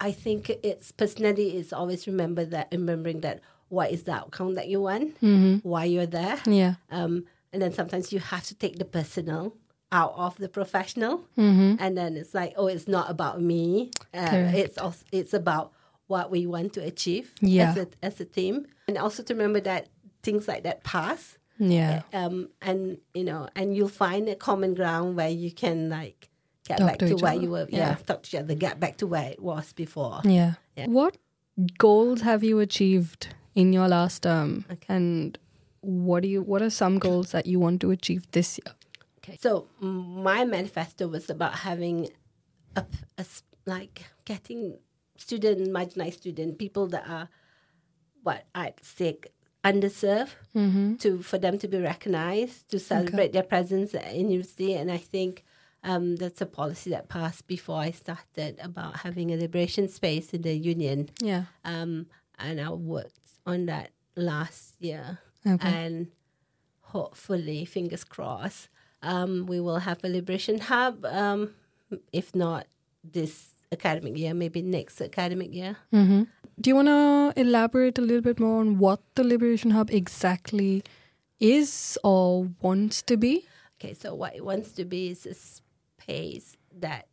I 0.00 0.12
think 0.12 0.50
it's 0.62 0.92
personally 0.92 1.56
is 1.56 1.72
always 1.72 2.06
remember 2.06 2.44
that 2.46 2.68
remembering 2.72 3.20
that 3.20 3.40
what 3.68 3.90
is 3.90 4.02
the 4.04 4.12
outcome 4.12 4.54
that 4.54 4.68
you 4.68 4.80
want, 4.80 5.18
Mm-hmm. 5.20 5.66
why 5.68 5.84
you're 5.84 6.06
there, 6.06 6.38
Yeah. 6.46 6.74
um, 6.90 7.24
and 7.52 7.62
then 7.62 7.72
sometimes 7.72 8.12
you 8.12 8.18
have 8.20 8.44
to 8.44 8.54
take 8.54 8.78
the 8.78 8.84
personal 8.84 9.56
out 9.92 10.12
of 10.16 10.36
the 10.36 10.48
professional, 10.48 11.24
Mm-hmm. 11.38 11.76
and 11.78 11.96
then 11.96 12.16
it's 12.16 12.34
like, 12.34 12.54
oh, 12.56 12.66
it's 12.66 12.88
not 12.88 13.10
about 13.10 13.40
me. 13.40 13.90
Uh, 14.12 14.50
it's 14.54 14.76
also, 14.78 15.04
it's 15.12 15.32
about 15.32 15.72
what 16.06 16.30
we 16.30 16.46
want 16.46 16.72
to 16.74 16.80
achieve 16.82 17.32
Yeah. 17.40 17.70
as 17.70 17.76
a 17.78 17.86
as 18.02 18.20
a 18.20 18.24
team, 18.24 18.66
and 18.88 18.98
also 18.98 19.22
to 19.22 19.32
remember 19.34 19.60
that 19.60 19.88
things 20.22 20.46
like 20.48 20.64
that 20.64 20.82
pass 20.84 21.38
Yeah. 21.58 22.02
um, 22.12 22.48
and 22.60 22.98
you 23.14 23.24
know, 23.24 23.48
and 23.54 23.76
you'll 23.76 23.88
find 23.88 24.28
a 24.28 24.34
common 24.34 24.74
ground 24.74 25.16
where 25.16 25.28
you 25.28 25.52
can 25.52 25.88
like 25.88 26.28
get 26.66 26.78
Talk 26.78 26.88
back 26.88 26.98
to 26.98 27.08
to, 27.10 27.14
where 27.16 27.32
other. 27.32 27.42
you 27.42 27.50
were. 27.50 27.66
Yeah. 27.70 27.78
Yeah. 27.90 27.94
talk 27.94 28.22
to 28.24 28.28
each 28.36 28.40
other, 28.42 28.54
get 28.54 28.80
back 28.80 28.96
to 28.98 29.06
where 29.06 29.30
it 29.30 29.40
was 29.40 29.72
before. 29.72 30.20
Yeah. 30.24 30.54
Yeah. 30.76 30.86
What 30.86 31.16
goals 31.78 32.22
have 32.22 32.42
you 32.42 32.58
achieved 32.60 33.28
in 33.54 33.72
your 33.72 33.86
last 33.88 34.22
term? 34.22 34.64
Okay. 34.70 34.86
And 34.88 35.38
what 35.80 36.22
do 36.22 36.28
you 36.28 36.42
what 36.42 36.62
are 36.62 36.70
some 36.70 36.98
goals 36.98 37.32
that 37.32 37.46
you 37.46 37.60
want 37.60 37.80
to 37.82 37.90
achieve 37.90 38.26
this 38.32 38.58
year? 38.58 38.74
Okay, 39.18 39.38
so 39.40 39.68
my 39.80 40.44
manifesto 40.44 41.08
was 41.08 41.30
about 41.30 41.54
having 41.54 42.08
a 42.76 42.84
like 43.66 44.04
getting 44.24 44.78
student, 45.16 45.68
marginalized 45.68 46.14
student, 46.14 46.58
people 46.58 46.86
that 46.88 47.08
are 47.08 47.28
what 48.22 48.44
I'd 48.54 48.74
say 48.82 49.18
underserved 49.64 50.34
Mm-hmm. 50.54 50.94
to 51.02 51.20
for 51.22 51.38
them 51.38 51.58
to 51.58 51.66
be 51.68 51.78
recognized 51.78 52.68
to 52.70 52.78
celebrate 52.78 53.32
their 53.32 53.42
presence 53.42 53.92
at 53.94 54.14
university 54.14 54.74
and 54.74 54.88
i 54.90 54.98
think 54.98 55.42
um, 55.82 56.14
that's 56.16 56.40
a 56.40 56.46
policy 56.46 56.90
that 56.90 57.08
passed 57.08 57.46
before 57.48 57.80
i 57.80 57.90
started 57.90 58.58
about 58.62 58.98
having 58.98 59.32
a 59.32 59.36
liberation 59.36 59.88
space 59.88 60.32
in 60.32 60.42
the 60.42 60.54
union 60.54 61.08
Yeah. 61.20 61.44
um, 61.64 62.06
and 62.38 62.60
i 62.60 62.70
worked 62.70 63.18
on 63.46 63.66
that 63.66 63.90
last 64.16 64.74
year 64.80 65.18
Okay. 65.46 65.68
and 65.68 66.06
hopefully 66.80 67.64
fingers 67.64 68.04
crossed 68.04 68.68
um, 69.02 69.46
we 69.46 69.60
will 69.60 69.80
have 69.80 70.02
a 70.04 70.08
liberation 70.08 70.58
hub 70.60 71.04
um, 71.04 71.50
if 72.12 72.34
not 72.34 72.66
this 73.02 73.53
academic 73.78 74.14
year 74.22 74.32
maybe 74.42 74.60
next 74.62 75.00
academic 75.00 75.50
year 75.60 75.72
Mm-hmm. 75.92 76.22
Do 76.60 76.70
you 76.70 76.76
want 76.80 76.88
to 76.88 77.40
elaborate 77.44 77.98
a 77.98 78.04
little 78.08 78.22
bit 78.30 78.38
more 78.38 78.60
on 78.60 78.78
what 78.78 79.00
the 79.16 79.24
Liberation 79.24 79.70
Hub 79.76 79.88
exactly 79.90 80.84
is 81.40 81.98
or 82.04 82.26
wants 82.66 83.02
to 83.10 83.16
be? 83.16 83.32
Okay, 83.76 83.92
so 83.92 84.14
what 84.14 84.36
it 84.36 84.44
wants 84.50 84.70
to 84.78 84.84
be 84.84 85.02
is 85.14 85.26
a 85.26 85.34
space 85.34 86.56
that 86.84 87.08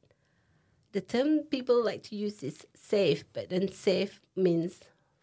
the 0.91 1.01
term 1.01 1.39
people 1.49 1.83
like 1.83 2.03
to 2.09 2.15
use 2.15 2.43
is 2.43 2.57
safe, 2.75 3.23
but 3.33 3.49
then 3.49 3.65
safe 3.71 4.21
means 4.35 4.73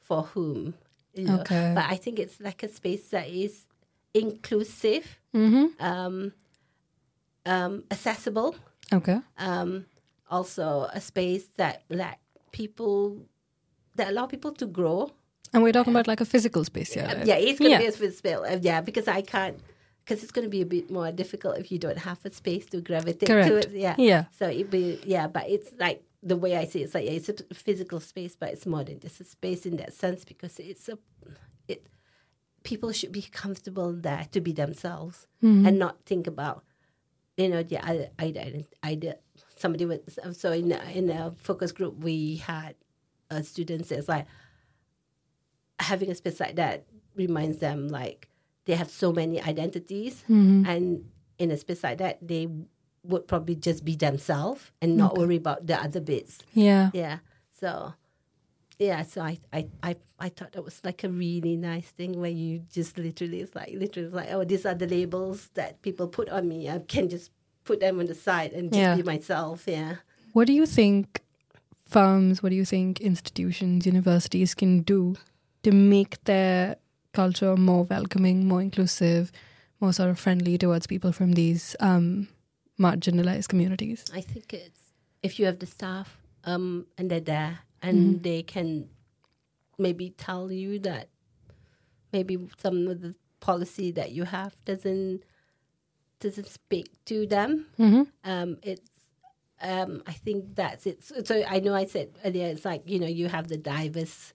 for 0.01 0.23
whom. 0.35 0.75
You 1.15 1.25
know? 1.27 1.41
Okay. 1.43 1.73
But 1.77 1.85
I 1.89 1.95
think 1.95 2.19
it's 2.19 2.41
like 2.41 2.65
a 2.65 2.69
space 2.81 3.05
that 3.11 3.29
is 3.29 3.67
inclusive, 4.15 5.07
Mm-hmm. 5.33 5.67
um, 5.91 6.33
um, 7.47 7.85
accessible. 7.91 8.57
Okay. 8.93 9.21
Um, 9.39 9.87
also, 10.31 10.89
a 10.93 11.01
space 11.01 11.47
that 11.57 11.83
let 11.89 12.19
people 12.53 13.27
that 13.97 14.09
allow 14.09 14.27
people 14.27 14.53
to 14.53 14.67
grow. 14.67 15.11
And 15.53 15.63
we're 15.63 15.73
talking 15.73 15.93
about 15.93 16.07
like 16.07 16.21
a 16.21 16.25
physical 16.25 16.63
space 16.65 16.97
right? 16.97 17.27
Yeah, 17.27 17.35
it's 17.37 17.59
gonna 17.59 17.71
Yeah. 17.71 17.79
be 17.79 17.87
a 17.87 17.93
physical. 17.93 18.45
Uh, 18.45 18.59
yeah, 18.61 18.81
because 18.81 19.09
I 19.09 19.23
can't. 19.23 19.59
Because 20.05 20.23
it's 20.23 20.33
going 20.33 20.47
to 20.47 20.51
be 20.51 20.63
a 20.63 20.67
bit 20.67 20.91
more 20.91 21.13
difficult 21.13 21.59
if 21.59 21.71
you 21.71 21.79
don't 21.79 21.99
have 21.99 22.19
a 22.25 22.31
space 22.31 22.65
to 22.71 22.81
gravitate 22.81 23.29
to 23.29 23.57
it. 23.59 23.73
Yeah. 23.73 23.95
Yeah. 23.99 24.25
So 24.39 24.47
it 24.49 24.71
be 24.71 24.99
yeah, 25.05 25.27
but 25.27 25.51
it's 25.51 25.71
like 25.79 26.03
the 26.23 26.35
way 26.37 26.57
I 26.57 26.65
see 26.65 26.81
it, 26.81 26.85
it's 26.85 26.95
like 26.95 27.05
yeah, 27.05 27.11
it's 27.13 27.29
a 27.29 27.35
physical 27.53 28.01
space, 28.01 28.35
but 28.35 28.49
it's 28.51 28.65
more 28.65 28.85
than 28.85 29.01
just 29.01 29.21
a 29.21 29.25
space 29.25 29.67
in 29.67 29.77
that 29.77 29.93
sense 29.93 30.25
because 30.25 30.59
it's 30.61 30.89
a 30.89 30.97
it. 31.69 31.87
People 32.63 32.91
should 32.93 33.13
be 33.13 33.21
comfortable 33.21 33.93
there 33.93 34.27
to 34.33 34.41
be 34.41 34.53
themselves 34.53 35.27
and 35.43 35.79
not 35.79 35.95
think 36.07 36.27
about 36.27 36.65
you 37.37 37.49
know 37.51 37.63
the 37.63 37.77
I 37.85 38.09
I 38.19 38.25
I, 38.27 38.65
I 38.83 38.95
did 38.95 39.17
somebody 39.59 39.85
was 39.85 39.99
so 40.33 40.53
in 40.53 40.73
a, 40.73 40.83
in 40.95 41.11
a 41.11 41.33
focus 41.39 41.73
group 41.73 41.99
we 41.99 42.37
had 42.37 42.75
uh, 43.31 43.37
a 43.37 43.43
student 43.43 43.87
says 43.87 44.09
like 44.09 44.27
having 45.79 46.11
a 46.11 46.15
space 46.15 46.41
like 46.41 46.57
that 46.57 46.85
reminds 47.15 47.59
them 47.59 47.89
like 47.89 48.29
they 48.65 48.75
have 48.75 48.91
so 48.91 49.13
many 49.13 49.41
identities 49.43 50.23
mm-hmm. 50.29 50.65
and 50.67 51.05
in 51.39 51.51
a 51.51 51.57
space 51.57 51.83
like 51.83 51.99
that 51.99 52.19
they 52.27 52.49
would 53.05 53.27
probably 53.27 53.55
just 53.55 53.85
be 53.85 53.95
themselves 53.95 54.71
and 54.83 54.97
not 54.97 55.17
worry 55.17 55.37
about 55.37 55.67
the 55.67 55.81
other 55.81 56.01
bits. 56.01 56.41
Yeah. 56.53 56.91
yeah. 56.93 57.19
So 57.51 57.95
yeah 58.79 59.03
so 59.03 59.21
I, 59.23 59.39
I 59.53 59.67
i 59.83 59.97
i 60.21 60.29
thought 60.29 60.53
that 60.53 60.63
was 60.63 60.81
like 60.85 61.03
a 61.03 61.09
really 61.09 61.57
nice 61.57 61.89
thing 61.89 62.21
where 62.21 62.31
you 62.31 62.63
just 62.73 62.97
literally 62.97 63.41
it's 63.41 63.55
like 63.55 63.73
literally 63.75 64.07
it's 64.07 64.15
like 64.15 64.29
oh 64.31 64.45
these 64.45 64.65
are 64.65 64.75
the 64.75 64.87
labels 64.87 65.51
that 65.55 65.83
people 65.83 66.09
put 66.09 66.29
on 66.29 66.49
me. 66.49 66.71
I 66.71 66.79
can 66.79 67.09
just 67.09 67.31
put 67.69 67.79
them 67.85 67.95
on 68.01 68.07
the 68.13 68.15
side 68.29 68.51
and 68.59 68.65
just 68.73 68.79
Yeah. 68.81 68.97
be 68.97 69.03
myself 69.15 69.59
yeah 69.77 69.93
What 70.37 70.47
do 70.51 70.53
you 70.61 70.67
think 70.67 71.05
firms, 71.97 72.43
what 72.43 72.51
do 72.51 72.57
you 72.63 72.67
think 72.75 72.91
institutions, 73.01 73.87
universities 73.95 74.55
can 74.55 74.73
do 74.95 75.01
to 75.65 75.71
make 75.73 76.13
their 76.25 76.77
culture 77.21 77.57
more 77.57 77.85
welcoming, 77.95 78.47
more 78.51 78.63
inclusive, 78.69 79.23
more 79.81 79.93
sort 79.99 80.11
of 80.11 80.19
friendly 80.25 80.55
towards 80.59 80.87
people 80.87 81.13
from 81.13 81.31
these 81.33 81.75
um, 81.81 82.29
marginalized 82.79 83.49
communities? 83.49 84.05
I 84.21 84.21
think 84.33 84.47
it's 84.53 84.83
if 85.23 85.39
you 85.39 85.47
have 85.47 85.59
the 85.65 85.67
staff 85.77 86.09
um, 86.45 86.87
and 86.99 87.11
they're 87.11 87.29
there 87.37 87.55
and 87.83 88.23
they 88.23 88.43
can 88.55 88.69
maybe 89.79 90.07
tell 90.27 90.45
you 90.63 90.79
that 90.81 91.09
maybe 92.13 92.35
some 92.65 92.79
of 92.93 93.01
the 93.01 93.15
policy 93.41 93.89
that 93.93 94.11
you 94.13 94.25
have 94.25 94.53
doesn't 94.65 95.23
doesn't 96.21 96.49
speak 96.49 96.91
to 97.07 97.27
them. 97.27 97.67
Mm-hmm. 97.79 98.03
Um, 98.25 98.59
it's 98.63 98.91
um, 99.61 100.03
I 100.07 100.13
think 100.13 100.55
that's 100.55 100.87
it. 100.87 101.03
So, 101.03 101.23
so 101.25 101.43
I 101.49 101.59
know 101.61 101.75
I 101.75 101.85
said 101.87 102.11
earlier 102.25 102.47
it's 102.47 102.65
like 102.65 102.83
you 102.87 102.99
know 103.01 103.07
you 103.07 103.29
have 103.29 103.49
the 103.49 103.57
diverse 103.57 104.33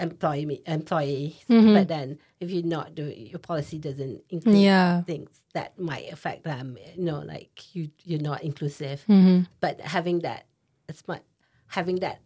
employee 0.00 0.62
employees, 0.66 1.34
but 1.48 1.88
then 1.88 2.18
if 2.40 2.50
you're 2.50 2.62
not 2.62 2.94
doing 2.94 3.26
your 3.26 3.40
policy 3.40 3.78
doesn't 3.78 4.22
include 4.30 4.56
Yeah. 4.56 5.02
things 5.02 5.30
that 5.54 5.76
might 5.78 6.12
affect 6.12 6.44
them. 6.44 6.78
You 6.94 7.02
know, 7.04 7.18
like 7.20 7.74
you 7.74 7.90
you're 8.04 8.20
not 8.20 8.42
inclusive. 8.42 9.04
Mm-hmm. 9.08 9.44
But 9.60 9.80
having 9.80 10.20
that, 10.20 10.46
it's 10.88 11.02
my, 11.08 11.20
having 11.66 11.96
that 11.96 12.20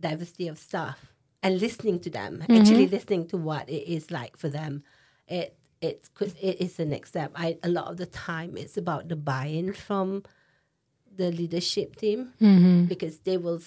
diversity 0.00 0.48
of 0.48 0.58
staff 0.58 1.12
and 1.42 1.60
listening 1.60 2.00
to 2.00 2.10
them, 2.10 2.42
actually 2.48 2.86
listening 2.88 3.26
to 3.28 3.36
what 3.36 3.68
it 3.68 3.86
is 3.86 4.10
like 4.10 4.36
for 4.36 4.48
them, 4.48 4.82
it 5.28 5.56
it 5.80 6.08
could 6.14 6.34
it 6.40 6.60
is 6.60 6.76
the 6.76 6.84
next 6.84 7.10
step. 7.10 7.30
I 7.34 7.58
a 7.62 7.68
lot 7.68 7.86
of 7.90 7.96
the 7.96 8.06
time 8.06 8.56
it's 8.56 8.76
about 8.76 9.08
the 9.08 9.16
buy-in 9.16 9.72
from 9.72 10.22
the 11.16 11.30
leadership 11.30 11.96
team 11.96 12.32
Mm-hmm. 12.40 12.84
because 12.86 13.18
they 13.20 13.36
will. 13.36 13.60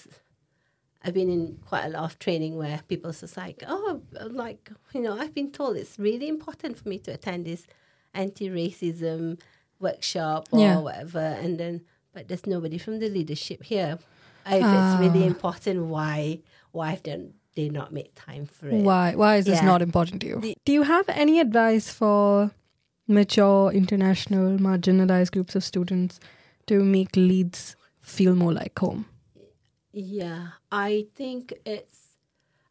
I've 1.06 1.12
been 1.12 1.28
in 1.28 1.58
quite 1.68 1.84
a 1.84 1.90
lot 1.90 2.04
of 2.04 2.18
training 2.18 2.56
where 2.56 2.80
people 2.88 3.12
just 3.12 3.36
like, 3.36 3.62
oh, 3.68 4.00
like 4.30 4.70
you 4.94 5.02
know, 5.02 5.18
I've 5.18 5.34
been 5.34 5.50
told 5.52 5.76
it's 5.76 5.98
really 5.98 6.28
important 6.28 6.78
for 6.78 6.88
me 6.88 6.98
to 7.00 7.12
attend 7.12 7.44
this 7.44 7.66
anti-racism 8.14 9.40
workshop 9.80 10.48
or 10.50 10.60
Yeah. 10.60 10.78
whatever, 10.80 11.18
and 11.20 11.58
then 11.58 11.82
but 12.12 12.28
there's 12.28 12.46
nobody 12.46 12.78
from 12.78 13.00
the 13.00 13.08
leadership 13.08 13.64
here. 13.64 13.98
If 14.46 14.62
it's 14.72 15.00
really 15.00 15.26
important, 15.26 15.86
why 15.86 16.40
why 16.72 16.90
have 16.90 17.02
they, 17.02 17.30
they 17.54 17.68
not 17.68 17.92
make 17.92 18.12
time 18.14 18.46
for 18.46 18.68
it? 18.68 18.74
Why? 18.82 19.14
Why 19.14 19.36
is 19.36 19.44
this 19.46 19.60
Yeah. 19.60 19.66
not 19.66 19.82
important 19.82 20.20
to 20.22 20.26
you? 20.28 20.54
Do 20.64 20.72
you 20.72 20.82
have 20.82 21.08
any 21.08 21.40
advice 21.40 21.90
for 21.92 22.50
mature, 23.06 23.70
international, 23.72 24.58
marginalized 24.58 25.32
groups 25.32 25.54
of 25.54 25.62
students 25.64 26.20
to 26.66 26.82
make 26.82 27.14
Leeds 27.16 27.76
feel 28.00 28.34
more 28.34 28.52
like 28.52 28.78
home? 28.78 29.06
Yeah, 29.92 30.48
I 30.72 31.06
think 31.14 31.52
it's. 31.64 32.00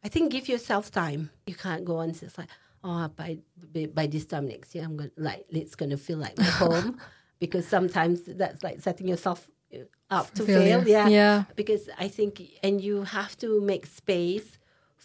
I 0.04 0.08
think 0.08 0.30
give 0.32 0.48
yourself 0.48 0.90
time. 0.90 1.30
You 1.46 1.54
can't 1.54 1.84
go 1.84 1.96
on 1.96 2.10
and 2.10 2.18
just 2.20 2.36
like, 2.36 2.48
oh, 2.82 3.08
by 3.08 3.38
by, 3.72 3.86
by 3.86 4.06
this 4.06 4.26
time 4.26 4.46
next 4.48 4.74
year, 4.74 4.84
I'm 4.84 4.96
gonna 4.96 5.10
like 5.16 5.46
it's 5.48 5.74
gonna 5.74 5.96
feel 5.96 6.18
like 6.18 6.36
my 6.36 6.44
home, 6.44 6.98
because 7.40 7.66
sometimes 7.66 8.20
that's 8.26 8.62
like 8.62 8.80
setting 8.80 9.08
yourself 9.08 9.50
uh, 9.72 9.78
up 10.10 10.34
to 10.34 10.44
Failure. 10.44 10.80
fail. 10.80 10.88
Yeah, 10.88 11.08
Yeah. 11.08 11.44
Because 11.56 11.88
I 11.98 12.08
think, 12.08 12.42
and 12.62 12.80
you 12.82 13.04
have 13.04 13.36
to 13.38 13.60
make 13.62 13.86
space 13.86 14.58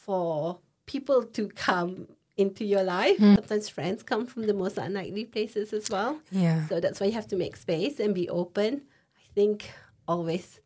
for 0.05 0.59
people 0.85 1.23
to 1.23 1.47
come 1.49 2.07
into 2.37 2.63
your 2.63 2.83
life. 2.83 3.17
Hmm. 3.17 3.35
Sometimes 3.35 3.69
friends 3.69 4.01
come 4.03 4.25
from 4.25 4.47
the 4.47 4.53
most 4.53 4.77
unlikely 4.77 5.25
places 5.25 5.73
as 5.73 5.89
well. 5.89 6.19
Yeah. 6.31 6.67
So 6.67 6.79
that's 6.79 6.99
why 6.99 7.07
you 7.07 7.13
have 7.13 7.27
to 7.27 7.35
make 7.35 7.55
space 7.57 7.99
and 7.99 8.15
be 8.15 8.29
open. 8.29 8.83
I 9.17 9.27
think 9.35 9.71
always 10.07 10.59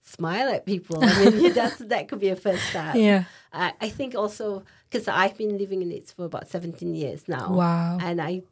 smile 0.00 0.48
at 0.48 0.64
people. 0.64 1.04
I 1.04 1.12
mean, 1.24 1.52
that's 1.60 1.78
that 1.78 2.08
could 2.08 2.20
be 2.20 2.30
a 2.30 2.36
first 2.36 2.64
step. 2.70 2.94
Yeah. 2.96 3.24
I, 3.52 3.72
I 3.80 3.88
think 3.90 4.14
also 4.14 4.64
because 4.90 5.06
I've 5.06 5.36
been 5.36 5.58
living 5.58 5.82
in 5.82 5.88
Leeds 5.90 6.12
for 6.12 6.24
about 6.24 6.48
17 6.48 6.94
years 6.94 7.28
now. 7.28 7.52
Wow. 7.52 7.98
And 8.00 8.20
I 8.20 8.42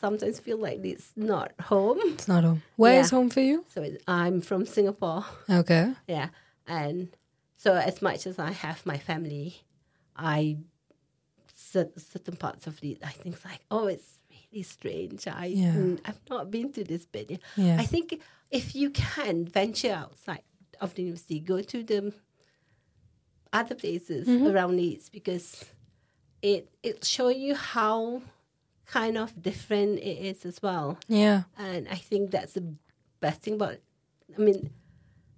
sometimes 0.00 0.40
feel 0.40 0.58
like 0.58 0.84
it's 0.84 1.12
not 1.16 1.52
home. 1.60 1.98
It's 2.14 2.26
not 2.26 2.42
home. 2.44 2.62
Where 2.76 3.00
is 3.00 3.12
Yeah. 3.12 3.18
home 3.18 3.30
for 3.30 3.40
you? 3.40 3.64
So 3.72 3.82
it, 3.82 4.02
I'm 4.08 4.40
from 4.40 4.66
Singapore. 4.66 5.24
Okay. 5.48 5.92
Yeah. 6.08 6.28
And 6.66 7.08
so 7.62 7.74
as 7.74 8.00
much 8.00 8.26
as 8.26 8.38
I 8.38 8.52
have 8.52 8.84
my 8.86 8.98
family, 9.10 9.48
I 10.16 10.58
certain 11.56 12.36
parts 12.36 12.66
of 12.66 12.82
Leeds, 12.82 13.00
I 13.04 13.10
think 13.10 13.34
it's 13.36 13.44
like, 13.44 13.60
oh, 13.70 13.86
it's 13.86 14.18
really 14.50 14.62
strange. 14.62 15.26
I 15.28 15.46
Yeah. 15.46 15.74
mm, 15.74 16.00
I've 16.06 16.20
not 16.28 16.50
been 16.50 16.72
to 16.72 16.84
this 16.84 17.04
bit. 17.04 17.40
Yeah. 17.56 17.76
I 17.78 17.84
think 17.84 18.20
if 18.50 18.74
you 18.74 18.90
can 18.90 19.44
venture 19.44 19.92
outside 19.92 20.42
of 20.80 20.94
the 20.94 21.02
university, 21.02 21.38
go 21.40 21.60
to 21.62 21.82
the 21.82 22.12
other 23.52 23.74
places 23.74 24.26
Mm-hmm. 24.28 24.46
around 24.48 24.76
Leeds 24.76 25.08
because 25.08 25.64
it 26.42 26.68
it 26.82 27.04
show 27.04 27.28
you 27.28 27.54
how 27.54 28.22
kind 28.86 29.18
of 29.18 29.40
different 29.42 29.98
it 29.98 30.18
is 30.30 30.44
as 30.46 30.62
well. 30.62 30.98
Yeah. 31.08 31.42
And 31.58 31.86
I 31.88 31.96
think 31.96 32.30
that's 32.30 32.54
the 32.54 32.64
best 33.20 33.42
thing 33.42 33.54
about 33.54 33.76
I 34.36 34.40
mean, 34.40 34.70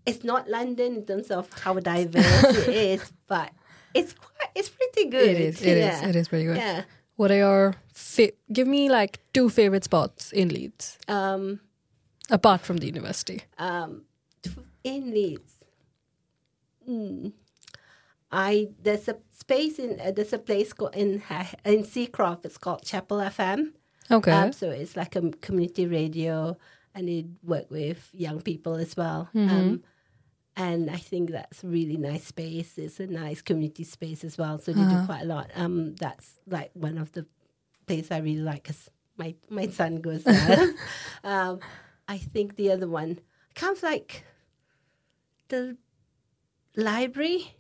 it's 0.07 0.25
not 0.25 0.49
London 0.49 0.97
in 0.97 1.05
terms 1.07 1.31
of 1.31 1.49
how 1.63 1.75
diverse 1.79 2.45
it 2.45 2.69
is, 2.93 3.13
but 3.27 3.51
it's 3.95 4.13
quite 4.15 4.51
it's 4.55 4.69
pretty 4.69 5.09
good. 5.11 5.29
It 5.29 5.41
is. 5.41 5.63
It 5.63 5.79
is. 5.79 5.85
yeah. 6.03 6.09
It 6.09 6.17
is 6.17 6.29
pretty 6.29 6.45
good. 6.45 6.57
Yeah. 6.57 6.83
What 7.17 7.31
are 7.31 7.37
your 7.37 7.75
fa- 7.93 8.33
give 8.53 8.67
me 8.67 8.89
like 8.89 9.21
two 9.33 9.49
favorite 9.51 9.85
spots 9.85 10.33
in 10.33 10.49
Leeds 10.49 10.99
Um 11.09 11.61
apart 12.31 12.61
from 12.63 12.79
the 12.79 12.87
university? 12.87 13.43
um, 13.59 14.03
in 14.85 15.11
Leeds. 15.13 15.53
Mm, 16.89 17.33
I 18.33 18.69
there's 18.83 19.09
a 19.09 19.17
space 19.31 19.79
in 19.79 20.01
uh, 20.01 20.11
there's 20.11 20.33
a 20.33 20.39
place 20.39 20.73
called 20.73 20.97
in 20.97 21.23
in 21.65 21.85
Seacroft. 21.85 22.45
It's 22.45 22.59
called 22.59 22.83
Chapel 22.85 23.19
FM. 23.19 23.73
Okay. 24.11 24.33
Um, 24.33 24.53
so 24.53 24.71
it's 24.71 24.97
like 24.97 25.15
a 25.17 25.31
community 25.41 25.87
radio, 25.87 26.57
and 26.95 27.09
it 27.09 27.27
work 27.45 27.71
with 27.71 28.11
young 28.13 28.41
people 28.41 28.75
as 28.75 28.97
well. 28.97 29.29
Um, 29.35 29.83
and 30.57 30.91
I 30.91 30.97
think 30.97 31.31
that's 31.31 31.65
a 31.65 31.67
really 31.67 31.97
nice 31.97 32.25
space. 32.25 32.77
It's 32.77 33.01
a 33.01 33.07
nice 33.07 33.41
community 33.41 33.85
space 33.85 34.23
as 34.25 34.37
well. 34.37 34.59
So 34.59 34.73
they 34.73 34.83
do 34.83 35.07
quite 35.07 35.23
a 35.23 35.27
lot. 35.27 35.51
Um, 35.55 35.95
that's 35.95 36.41
like 36.47 36.71
one 36.75 36.99
of 36.99 37.13
the 37.13 37.27
places 37.87 38.11
I 38.11 38.19
really 38.19 38.43
like 38.43 38.65
because 38.65 38.91
my 39.17 39.35
my 39.49 39.69
son 39.69 40.01
goes 40.01 40.25
there. 40.25 40.75
um, 41.25 41.61
I 42.07 42.19
think 42.19 42.57
the 42.57 42.71
other 42.71 42.89
one 42.89 43.21
kind 43.55 43.77
of 43.77 43.83
like 43.83 44.25
the 45.49 45.77
library. 46.77 47.57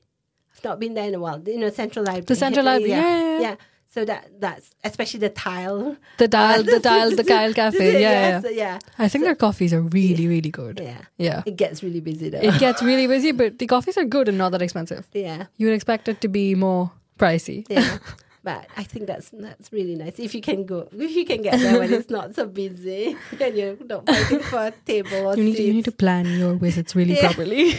I've 0.55 0.65
not 0.65 0.79
been 0.79 0.93
there 0.95 1.09
in 1.09 1.15
a 1.15 1.19
while. 1.19 1.43
You 1.47 1.59
know, 1.59 1.71
Central 1.71 2.05
Library. 2.05 2.27
The 2.27 2.37
Central 2.37 2.67
Library, 2.67 2.91
yeah, 2.91 3.21
yeah, 3.21 3.41
yeah. 3.41 3.57
So 3.95 4.05
that 4.07 4.41
that's 4.41 4.75
especially 4.85 5.21
the 5.21 5.29
tile. 5.29 5.97
the 6.17 6.27
dial, 6.39 6.63
the 6.63 6.81
dial, 6.81 7.11
the 7.15 7.25
Kyle 7.25 7.53
Cafe. 7.61 8.01
Yeah, 8.01 8.41
yeah. 8.45 8.51
yeah, 8.51 8.79
I 8.99 9.07
think 9.09 9.25
their 9.25 9.35
coffees 9.35 9.73
are 9.75 9.83
really, 9.83 10.27
really 10.27 10.51
good. 10.51 10.81
yeah. 10.83 11.03
Yeah. 11.19 11.43
It 11.45 11.57
gets 11.57 11.83
really 11.83 12.01
busy 12.01 12.31
though. 12.31 12.41
It 12.41 12.59
gets 12.59 12.83
really 12.83 13.07
busy, 13.07 13.33
but 13.41 13.59
the 13.59 13.67
coffees 13.67 13.99
are 13.99 14.05
good 14.07 14.29
and 14.29 14.39
not 14.39 14.51
that 14.53 14.63
expensive. 14.63 15.07
yeah, 15.13 15.47
You 15.59 15.67
would 15.67 15.75
expect 15.75 16.09
it 16.09 16.21
to 16.23 16.29
be 16.29 16.55
more 16.55 16.91
pricey. 17.19 17.67
yeah. 17.69 17.99
But 18.45 18.67
I 18.77 18.83
think 18.83 19.07
that's 19.07 19.29
that's 19.31 19.71
really 19.73 19.95
nice. 19.95 20.19
If 20.19 20.35
you 20.35 20.41
can 20.41 20.65
go, 20.67 20.89
if 20.91 21.15
you 21.15 21.25
can 21.25 21.43
get 21.43 21.61
there 21.61 21.79
when 21.79 21.93
it's 21.93 22.11
not 22.11 22.35
so 22.35 22.47
busy, 22.47 23.15
and 23.39 23.55
you're 23.57 23.77
not 23.85 24.05
fighting 24.07 24.41
for 24.41 24.67
a 24.67 24.73
table 24.85 25.29
or 25.29 25.37
You 25.37 25.45
need 25.45 25.57
to, 25.57 25.63
you 25.63 25.73
need 25.75 25.85
to 25.85 25.93
plan 25.93 26.27
your 26.27 26.55
visits 26.55 26.97
really 26.97 27.15
Yeah. 27.15 27.29
properly. 27.29 27.79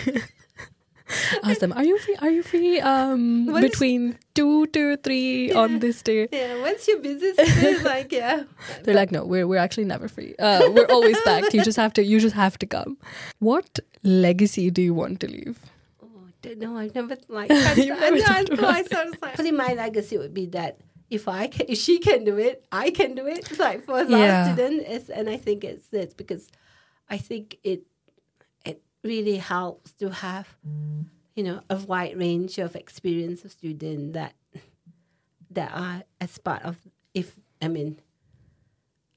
Ask 1.43 1.59
them, 1.59 1.73
are 1.73 1.83
you 1.83 1.97
free? 1.99 2.15
Are 2.21 2.29
you 2.29 2.43
free? 2.43 2.79
Um, 2.79 3.49
is- 3.49 3.61
between 3.61 4.17
two 4.33 4.67
to 4.67 4.97
three 4.97 5.51
on 5.51 5.79
this 5.79 6.01
day. 6.01 6.27
Yeah, 6.31 6.61
once 6.61 6.87
you're 6.87 6.99
busy, 6.99 7.33
like 7.83 8.11
yeah. 8.11 8.43
They're 8.83 8.95
like, 8.95 9.11
no, 9.11 9.25
we're 9.25 9.47
we're 9.47 9.59
actually 9.59 9.85
never 9.85 10.07
free. 10.07 10.35
Uh, 10.37 10.69
we're 10.71 10.85
always 10.85 11.19
packed. 11.21 11.53
You 11.53 11.63
just 11.63 11.77
have 11.77 11.93
to. 11.93 12.03
You 12.03 12.19
just 12.19 12.35
have 12.35 12.57
to 12.59 12.65
come. 12.65 12.97
What 13.39 13.79
legacy 14.03 14.69
do 14.71 14.81
you 14.81 14.93
want 14.93 15.19
to 15.21 15.27
leave? 15.27 15.59
Oh, 16.01 16.53
know. 16.57 16.77
I've 16.77 16.95
never 16.95 17.17
like. 17.27 17.49
Never 17.49 17.81
I, 17.81 18.21
thought 18.21 18.51
I, 18.51 18.53
about 18.53 18.63
I, 18.63 18.83
sort 18.83 19.07
of 19.07 19.21
like, 19.21 19.35
probably 19.35 19.51
my 19.51 19.73
legacy 19.73 20.17
would 20.17 20.33
be 20.33 20.47
that 20.47 20.79
if 21.09 21.27
I 21.27 21.47
can, 21.47 21.67
if 21.69 21.77
she 21.77 21.99
can 21.99 22.23
do 22.23 22.37
it, 22.37 22.65
I 22.71 22.89
can 22.89 23.15
do 23.15 23.27
it. 23.27 23.49
It's 23.51 23.59
like 23.59 23.85
for 23.85 23.99
a 23.99 24.09
Yeah. 24.09 24.53
student, 24.53 24.83
it's, 24.87 25.09
and 25.09 25.29
I 25.29 25.37
think 25.37 25.63
it's 25.63 25.87
this 25.87 26.13
because 26.13 26.49
I 27.09 27.17
think 27.17 27.57
it 27.63 27.83
really 29.03 29.37
helps 29.37 29.91
to 29.93 30.09
have 30.09 30.47
you 31.35 31.43
know 31.43 31.61
a 31.69 31.75
wide 31.77 32.17
range 32.17 32.57
of 32.57 32.75
experience 32.75 33.43
of 33.45 33.51
students 33.51 34.13
that 34.13 34.33
that 35.51 35.71
are 35.73 36.03
as 36.21 36.37
part 36.37 36.63
of 36.63 36.77
if 37.13 37.39
I 37.61 37.67
mean 37.67 37.99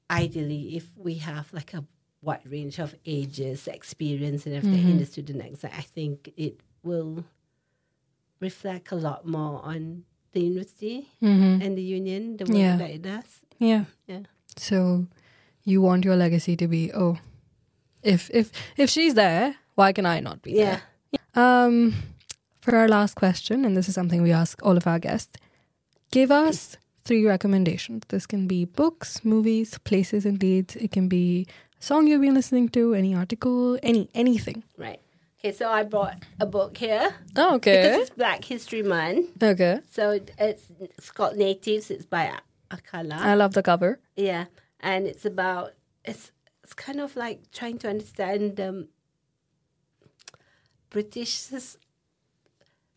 ideally 0.09 0.75
if 0.77 0.85
we 0.97 1.15
have 1.15 1.51
like 1.53 1.73
a 1.73 1.83
wide 2.21 2.45
range 2.49 2.79
of 2.79 2.95
ages, 3.05 3.67
experience 3.67 4.45
and 4.45 4.55
everything 4.55 4.89
in 4.89 4.97
the 4.97 5.05
student 5.05 5.43
exam, 5.45 5.71
I 5.77 5.81
think 5.81 6.33
it 6.35 6.59
will 6.83 7.23
reflect 8.39 8.91
a 8.91 8.95
lot 8.95 9.25
more 9.27 9.61
on 9.63 10.03
the 10.33 10.41
university 10.41 11.07
Mm-hmm. 11.21 11.61
and 11.61 11.77
the 11.77 11.81
union, 11.81 12.37
the 12.37 12.45
work 12.45 12.57
Yeah. 12.57 12.77
that 12.77 12.89
it 12.89 13.01
does. 13.01 13.41
Yeah. 13.59 13.85
Yeah. 14.07 14.23
So, 14.55 15.07
you 15.63 15.81
want 15.81 16.05
your 16.05 16.15
legacy 16.15 16.55
to 16.57 16.67
be 16.67 16.91
oh, 16.93 17.17
if 18.03 18.29
if 18.33 18.51
if 18.77 18.89
she's 18.89 19.13
there, 19.13 19.55
why 19.77 19.93
can 19.93 20.05
I 20.05 20.19
not 20.19 20.41
be 20.41 20.51
Yeah. 20.51 20.79
there? 20.79 21.43
Um, 21.45 21.93
for 22.61 22.75
our 22.75 22.87
last 22.87 23.13
question, 23.15 23.63
and 23.65 23.77
this 23.77 23.87
is 23.87 23.95
something 23.95 24.21
we 24.23 24.31
ask 24.33 24.59
all 24.65 24.75
of 24.75 24.85
our 24.87 24.99
guests, 24.99 25.37
give 26.11 26.31
us 26.31 26.77
three 27.05 27.25
recommendations. 27.25 28.03
This 28.09 28.25
can 28.25 28.47
be 28.47 28.65
books, 28.65 29.23
movies, 29.23 29.77
places 29.89 30.25
and 30.25 30.41
Leeds. 30.41 30.75
It 30.75 30.91
can 30.91 31.07
be 31.07 31.45
a 31.79 31.83
song 31.83 32.07
you've 32.07 32.21
been 32.21 32.33
listening 32.33 32.69
to, 32.69 32.93
any 32.95 33.13
article, 33.15 33.77
any 33.83 34.09
anything. 34.13 34.63
Right. 34.77 34.99
Okay, 35.39 35.53
so 35.53 35.69
I 35.69 35.83
brought 35.83 36.17
a 36.39 36.45
book 36.47 36.77
here 36.77 37.13
Oh, 37.35 37.59
because 37.59 37.85
okay. 37.85 38.01
it's 38.01 38.09
Black 38.09 38.43
History 38.43 38.81
Month. 38.83 39.41
Okay. 39.43 39.79
So 39.91 40.03
it's 40.39 40.63
it's 40.79 41.11
called 41.11 41.37
Natives. 41.37 41.91
It's 41.91 42.05
by 42.07 42.33
Akala. 42.71 43.17
I 43.31 43.35
love 43.35 43.53
the 43.53 43.61
cover. 43.63 43.99
Yeah, 44.15 44.45
and 44.79 45.05
it's 45.07 45.25
about 45.25 45.73
it's 46.03 46.31
it's 46.63 46.73
kind 46.73 46.99
of 46.99 47.15
like 47.15 47.37
trying 47.51 47.77
to 47.83 47.87
understand 47.89 48.59
um, 48.59 48.87
British 50.89 51.49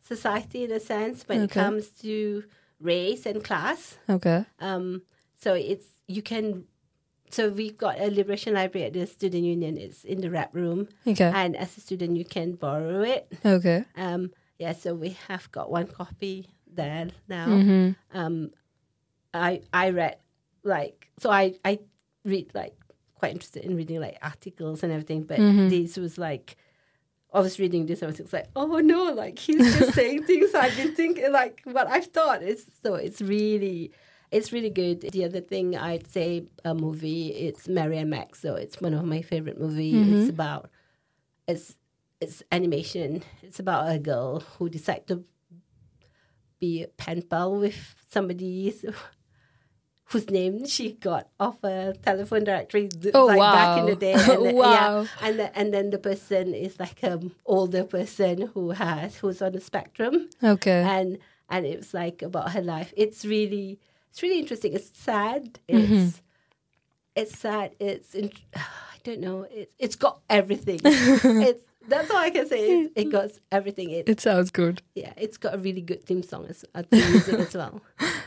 society 0.03 0.65
in 0.65 0.73
a 0.73 0.81
sense 0.81 1.25
when 1.27 1.43
it 1.43 1.51
comes 1.51 1.89
to 2.03 2.45
race 2.81 3.27
and 3.27 3.43
class. 3.45 3.97
Okay. 4.09 4.45
Um, 4.61 5.03
so 5.37 5.55
it's 5.55 5.87
you 6.07 6.23
can. 6.23 6.65
So 7.31 7.49
we've 7.51 7.79
got 7.79 8.01
a 8.01 8.11
liberation 8.11 8.55
library 8.55 8.87
at 8.89 8.93
the 8.93 9.07
student 9.07 9.45
union. 9.45 9.77
It's 9.79 10.03
in 10.05 10.21
the 10.21 10.31
rep 10.31 10.53
room, 10.55 10.89
Okay. 11.07 11.31
and 11.33 11.57
as 11.57 11.77
a 11.77 11.81
student 11.81 12.17
you 12.17 12.25
can 12.25 12.55
borrow 12.55 13.03
it. 13.03 13.33
Okay. 13.45 13.85
Um, 13.97 14.33
yeah, 14.59 14.73
so 14.73 14.95
we 14.95 15.17
have 15.29 15.51
got 15.53 15.71
one 15.71 15.87
copy 15.87 16.49
there 16.73 17.09
now 17.29 17.47
Mm-hmm. 17.49 18.17
um, 18.19 18.51
I 19.35 19.63
I 19.73 19.91
read 19.91 20.17
like 20.63 21.09
so 21.19 21.31
I 21.31 21.55
I 21.65 21.79
read 22.25 22.51
like 22.55 22.75
quite 23.15 23.33
interested 23.33 23.65
in 23.65 23.77
reading 23.77 24.01
like 24.01 24.19
articles 24.23 24.83
and 24.83 24.93
everything, 24.93 25.23
but 25.25 25.39
this 25.39 25.97
was 25.97 26.17
like 26.19 26.57
I 27.33 27.41
was 27.41 27.59
reading 27.59 27.87
this, 27.87 28.03
I 28.03 28.07
was 28.07 28.17
just 28.17 28.33
like, 28.33 28.49
oh 28.57 28.79
no, 28.79 29.13
like 29.13 29.39
he's 29.39 29.79
just 29.79 29.95
saying 29.99 30.25
things 30.25 30.55
I've 30.55 30.77
been 30.77 30.95
thinking, 30.95 31.31
like 31.33 31.61
what 31.65 31.87
I've 31.89 32.07
thought. 32.07 32.43
It's 32.43 32.65
so 32.83 32.95
it's 32.95 33.23
really, 33.23 33.93
it's 34.31 34.53
really 34.53 34.71
good. 34.71 35.01
The 35.01 35.25
other 35.25 35.41
thing 35.41 35.77
I'd 35.77 36.11
say 36.11 36.47
a 36.65 36.75
movie, 36.75 37.29
it's 37.29 37.69
Mary 37.69 37.99
and 37.99 38.11
Max. 38.11 38.41
So 38.41 38.55
it's 38.55 38.81
one 38.81 38.95
of 38.95 39.05
my 39.05 39.23
favorite 39.23 39.61
movies. 39.61 39.95
It's 39.95 40.11
mm-hmm. 40.23 40.31
about, 40.31 40.71
it's 41.47 41.77
it's 42.21 42.43
animation. 42.53 43.23
It's 43.43 43.61
about 43.61 43.91
a 43.91 43.99
girl 43.99 44.41
who 44.41 44.69
decides 44.69 45.07
to 45.07 45.25
be 46.59 46.83
a 46.83 46.89
pen 46.89 47.23
pal 47.23 47.57
with 47.57 47.95
somebody 48.11 48.75
whose 50.11 50.29
name 50.31 50.67
she 50.67 50.93
got 50.93 51.29
off 51.39 51.63
a 51.63 51.95
telephone 52.03 52.45
directory 52.45 52.89
Oh, 53.15 53.27
like 53.27 53.39
back 53.39 53.79
in 53.79 53.87
the 53.87 53.97
day. 53.97 54.13
And 54.15 54.23
then, 54.47 54.55
Wow. 54.57 55.03
yeah, 55.03 55.07
and 55.23 55.39
the, 55.39 55.59
and 55.59 55.73
then 55.75 55.91
the 55.91 55.99
person 55.99 56.55
is 56.55 56.79
like 56.81 57.03
an 57.03 57.31
older 57.47 57.85
person 57.85 58.49
who 58.55 58.71
has 58.71 59.17
who's 59.17 59.41
on 59.41 59.53
the 59.53 59.61
spectrum, 59.61 60.29
Okay. 60.43 60.83
and 60.83 61.19
and 61.49 61.67
it 61.67 61.77
was 61.79 61.95
like 61.95 62.23
about 62.23 62.53
her 62.53 62.63
life. 62.63 62.93
It's 62.97 63.25
really 63.25 63.79
it's 64.11 64.23
really 64.23 64.39
interesting. 64.41 64.73
It's 64.73 64.91
sad. 64.99 65.59
Mm-hmm. 65.69 65.95
It's 65.95 66.23
it's 67.17 67.39
sad. 67.39 67.75
It's 67.79 68.15
in, 68.15 68.31
I 68.57 68.99
don't 69.05 69.21
know. 69.21 69.47
It's 69.51 69.73
it's 69.79 69.97
got 69.97 70.21
everything. 70.29 70.81
it's 70.85 71.63
that's 71.89 72.11
all 72.11 72.19
I 72.19 72.31
can 72.31 72.47
say. 72.49 72.83
It, 72.83 72.93
it 72.95 73.05
got 73.11 73.31
everything. 73.51 73.91
It, 73.91 74.09
It 74.09 74.21
sounds 74.21 74.51
good. 74.51 74.83
yeah, 74.95 75.13
it's 75.17 75.37
got 75.39 75.55
a 75.55 75.59
really 75.59 75.81
good 75.81 76.05
theme 76.05 76.23
song 76.23 76.47
as 76.49 76.65
a 76.75 76.83
theme 76.83 77.11
music 77.11 77.39
as 77.41 77.55
well. 77.55 77.81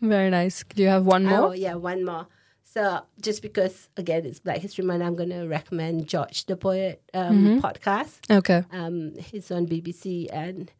Very 0.00 0.30
nice. 0.30 0.64
Do 0.74 0.82
you 0.82 0.88
have 0.88 1.04
one 1.04 1.24
more? 1.24 1.48
Oh 1.48 1.52
yeah, 1.52 1.74
one 1.74 2.04
more. 2.04 2.26
So 2.62 3.00
just 3.20 3.42
because 3.42 3.88
again 3.96 4.24
it's 4.24 4.38
Black 4.40 4.58
History 4.58 4.84
Month, 4.84 5.02
I'm 5.02 5.16
gonna 5.16 5.46
recommend 5.48 6.06
George 6.08 6.46
the 6.46 6.56
Poet 6.56 7.02
um, 7.14 7.38
Mm-hmm. 7.44 7.58
podcast. 7.66 8.18
Okay. 8.30 8.64
Um, 8.72 9.14
he's 9.18 9.50
on 9.50 9.66
BBC 9.66 10.28
and 10.32 10.70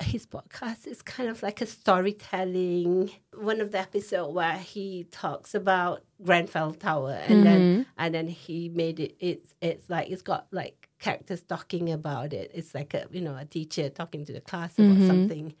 his 0.00 0.26
podcast 0.26 0.86
is 0.88 1.02
kind 1.02 1.28
of 1.28 1.42
like 1.42 1.60
a 1.60 1.66
storytelling. 1.66 3.10
One 3.34 3.60
of 3.60 3.70
the 3.72 3.78
episode 3.78 4.30
where 4.32 4.56
he 4.56 5.04
talks 5.10 5.54
about 5.54 6.02
Grenfell 6.24 6.74
Tower, 6.74 7.20
and 7.28 7.44
then 7.46 7.86
and 7.98 8.14
then 8.14 8.26
he 8.28 8.68
made 8.68 8.98
it. 9.00 9.16
It's 9.20 9.54
it's 9.60 9.88
like 9.90 10.10
it's 10.10 10.22
got 10.22 10.46
like 10.50 10.88
characters 10.98 11.42
talking 11.42 11.92
about 11.92 12.32
it. 12.32 12.50
It's 12.54 12.74
like 12.74 12.94
a 12.94 13.06
you 13.10 13.20
know 13.20 13.36
a 13.36 13.44
teacher 13.44 13.88
talking 13.90 14.24
to 14.26 14.32
the 14.32 14.40
class 14.40 14.78
about 14.78 15.06
something. 15.06 15.54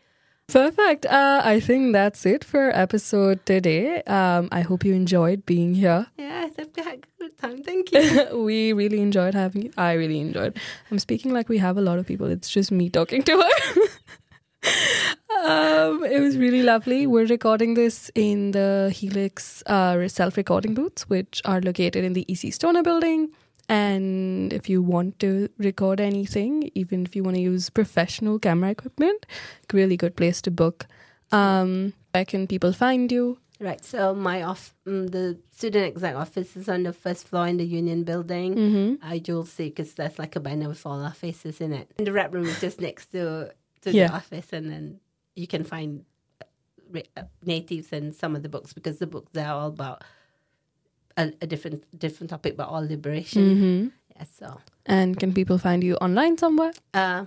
Perfect. 0.48 1.06
Uh, 1.06 1.40
I 1.44 1.60
think 1.60 1.92
that's 1.92 2.26
it 2.26 2.44
for 2.44 2.70
episode 2.76 3.44
today. 3.46 4.02
Um, 4.02 4.48
I 4.52 4.60
hope 4.60 4.84
you 4.84 4.92
enjoyed 4.94 5.46
being 5.46 5.74
here. 5.74 6.06
Yeah, 6.18 6.48
I've 6.56 6.56
had 6.56 6.68
a 6.86 6.98
good 7.18 7.38
time. 7.38 7.62
Thank 7.62 7.92
you. 7.92 8.38
we 8.44 8.72
really 8.72 9.00
enjoyed 9.00 9.34
having 9.34 9.62
you. 9.62 9.72
I 9.76 9.92
really 9.92 10.20
enjoyed. 10.20 10.58
I'm 10.90 10.98
speaking 10.98 11.32
like 11.32 11.48
we 11.48 11.58
have 11.58 11.78
a 11.78 11.80
lot 11.80 11.98
of 11.98 12.06
people. 12.06 12.26
It's 12.30 12.50
just 12.50 12.70
me 12.70 12.90
talking 12.90 13.22
to 13.22 13.32
her. 13.32 13.82
um, 15.44 16.04
it 16.04 16.20
was 16.20 16.36
really 16.36 16.62
lovely. 16.62 17.06
We're 17.06 17.26
recording 17.26 17.74
this 17.74 18.10
in 18.14 18.50
the 18.50 18.92
Helix 18.94 19.62
uh, 19.66 20.08
self-recording 20.08 20.74
booths, 20.74 21.08
which 21.08 21.40
are 21.44 21.60
located 21.60 22.04
in 22.04 22.12
the 22.12 22.26
EC 22.28 22.52
Stoner 22.52 22.82
building. 22.82 23.30
And 23.72 24.52
if 24.52 24.68
you 24.68 24.82
want 24.82 25.18
to 25.20 25.48
record 25.56 25.98
anything, 25.98 26.70
even 26.74 27.06
if 27.06 27.16
you 27.16 27.22
want 27.24 27.36
to 27.36 27.42
use 27.42 27.70
professional 27.70 28.38
camera 28.38 28.70
equipment, 28.70 29.24
really 29.72 29.96
good 29.96 30.14
place 30.14 30.42
to 30.42 30.50
book. 30.50 30.86
Um, 31.30 31.94
where 32.12 32.26
can 32.26 32.46
people 32.46 32.72
find 32.74 33.10
you? 33.10 33.38
Right. 33.58 33.82
So 33.82 34.14
my 34.14 34.42
off, 34.42 34.74
um, 34.86 35.06
the 35.06 35.38
student 35.52 35.86
exec 35.86 36.14
office 36.16 36.56
is 36.56 36.68
on 36.68 36.82
the 36.82 36.92
first 36.92 37.28
floor 37.28 37.46
in 37.46 37.56
the 37.56 37.64
Union 37.64 38.04
Building. 38.04 38.54
Mm-hmm. 38.56 39.08
Uh, 39.08 39.18
you'll 39.24 39.46
see 39.46 39.68
because 39.70 39.94
there's 39.94 40.18
like 40.18 40.36
a 40.36 40.40
banner 40.40 40.68
with 40.68 40.84
all 40.84 41.00
our 41.02 41.14
faces 41.14 41.60
in 41.60 41.72
it. 41.72 41.90
And 41.96 42.06
the 42.06 42.12
rep 42.12 42.34
room 42.34 42.44
is 42.46 42.60
just 42.60 42.80
next 42.80 43.06
to 43.12 43.54
to 43.82 43.90
Yeah. 43.90 44.08
the 44.08 44.14
office, 44.14 44.52
and 44.52 44.70
then 44.70 45.00
you 45.34 45.46
can 45.46 45.64
find 45.64 46.04
uh, 46.40 46.44
re- 46.90 47.10
uh, 47.16 47.22
natives 47.44 47.92
and 47.92 48.14
some 48.14 48.36
of 48.36 48.42
the 48.42 48.48
books 48.48 48.72
because 48.72 48.98
the 48.98 49.06
books 49.06 49.36
are 49.36 49.46
all 49.54 49.68
about 49.68 50.02
a, 51.16 51.32
a 51.40 51.46
different 51.46 51.84
different 51.98 52.30
topic, 52.30 52.56
but 52.56 52.68
all 52.68 52.82
liberation. 52.86 53.42
Mm-hmm. 53.42 53.86
Yeah. 54.16 54.24
So, 54.38 54.60
And 54.86 55.18
can 55.18 55.32
people 55.32 55.58
find 55.58 55.82
you 55.82 55.96
online 55.96 56.36
somewhere? 56.38 56.72
uh, 56.94 57.26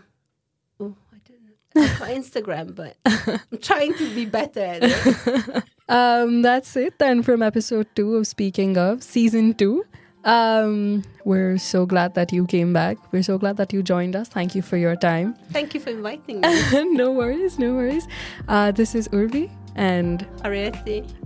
oh, 0.80 0.96
I 1.12 1.18
don't 1.28 1.44
know. 1.76 1.88
Instagram, 2.20 2.76
but 2.76 2.96
I'm 3.06 3.58
trying 3.62 3.94
to 3.96 4.06
be 4.16 4.26
better 4.26 4.60
at 4.62 4.80
it. 4.84 5.64
Um, 5.88 6.42
that's 6.42 6.76
it 6.76 6.98
then 6.98 7.22
from 7.22 7.44
episode 7.44 7.86
two 7.96 8.16
of 8.16 8.26
Speaking 8.26 8.76
of 8.76 9.04
season 9.04 9.54
two. 9.54 9.86
Um, 10.24 11.04
we're 11.26 11.60
so 11.60 11.86
glad 11.86 12.16
that 12.16 12.34
you 12.34 12.48
came 12.48 12.74
back. 12.74 12.98
We're 13.14 13.22
so 13.22 13.38
glad 13.38 13.58
that 13.58 13.72
you 13.72 13.84
joined 13.84 14.16
us. 14.16 14.28
Thank 14.28 14.56
you 14.56 14.64
for 14.64 14.78
your 14.78 14.96
time. 14.96 15.36
Thank 15.54 15.76
you 15.76 15.80
for 15.80 15.92
inviting 15.92 16.42
me, 16.42 16.50
no 16.98 17.12
worries, 17.12 17.60
no 17.60 17.76
worries. 17.76 18.08
Uh, 18.48 18.72
this 18.72 18.96
is 18.96 19.08
Urvi 19.10 19.52
and 19.76 20.26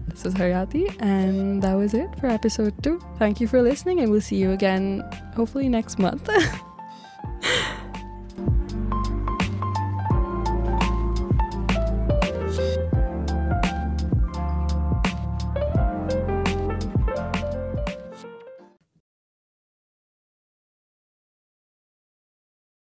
This 0.08 0.24
was 0.24 0.34
Haryati, 0.34 0.96
and 1.02 1.62
that 1.62 1.74
was 1.74 1.94
it 1.94 2.10
for 2.20 2.28
episode 2.28 2.82
two. 2.84 3.00
Thank 3.18 3.40
you 3.40 3.48
for 3.48 3.62
listening, 3.62 4.02
and 4.02 4.12
we'll 4.12 4.22
see 4.22 4.38
you 4.38 4.52
again 4.52 5.04
hopefully 5.36 5.70
next 5.70 6.00
month. 6.00 6.30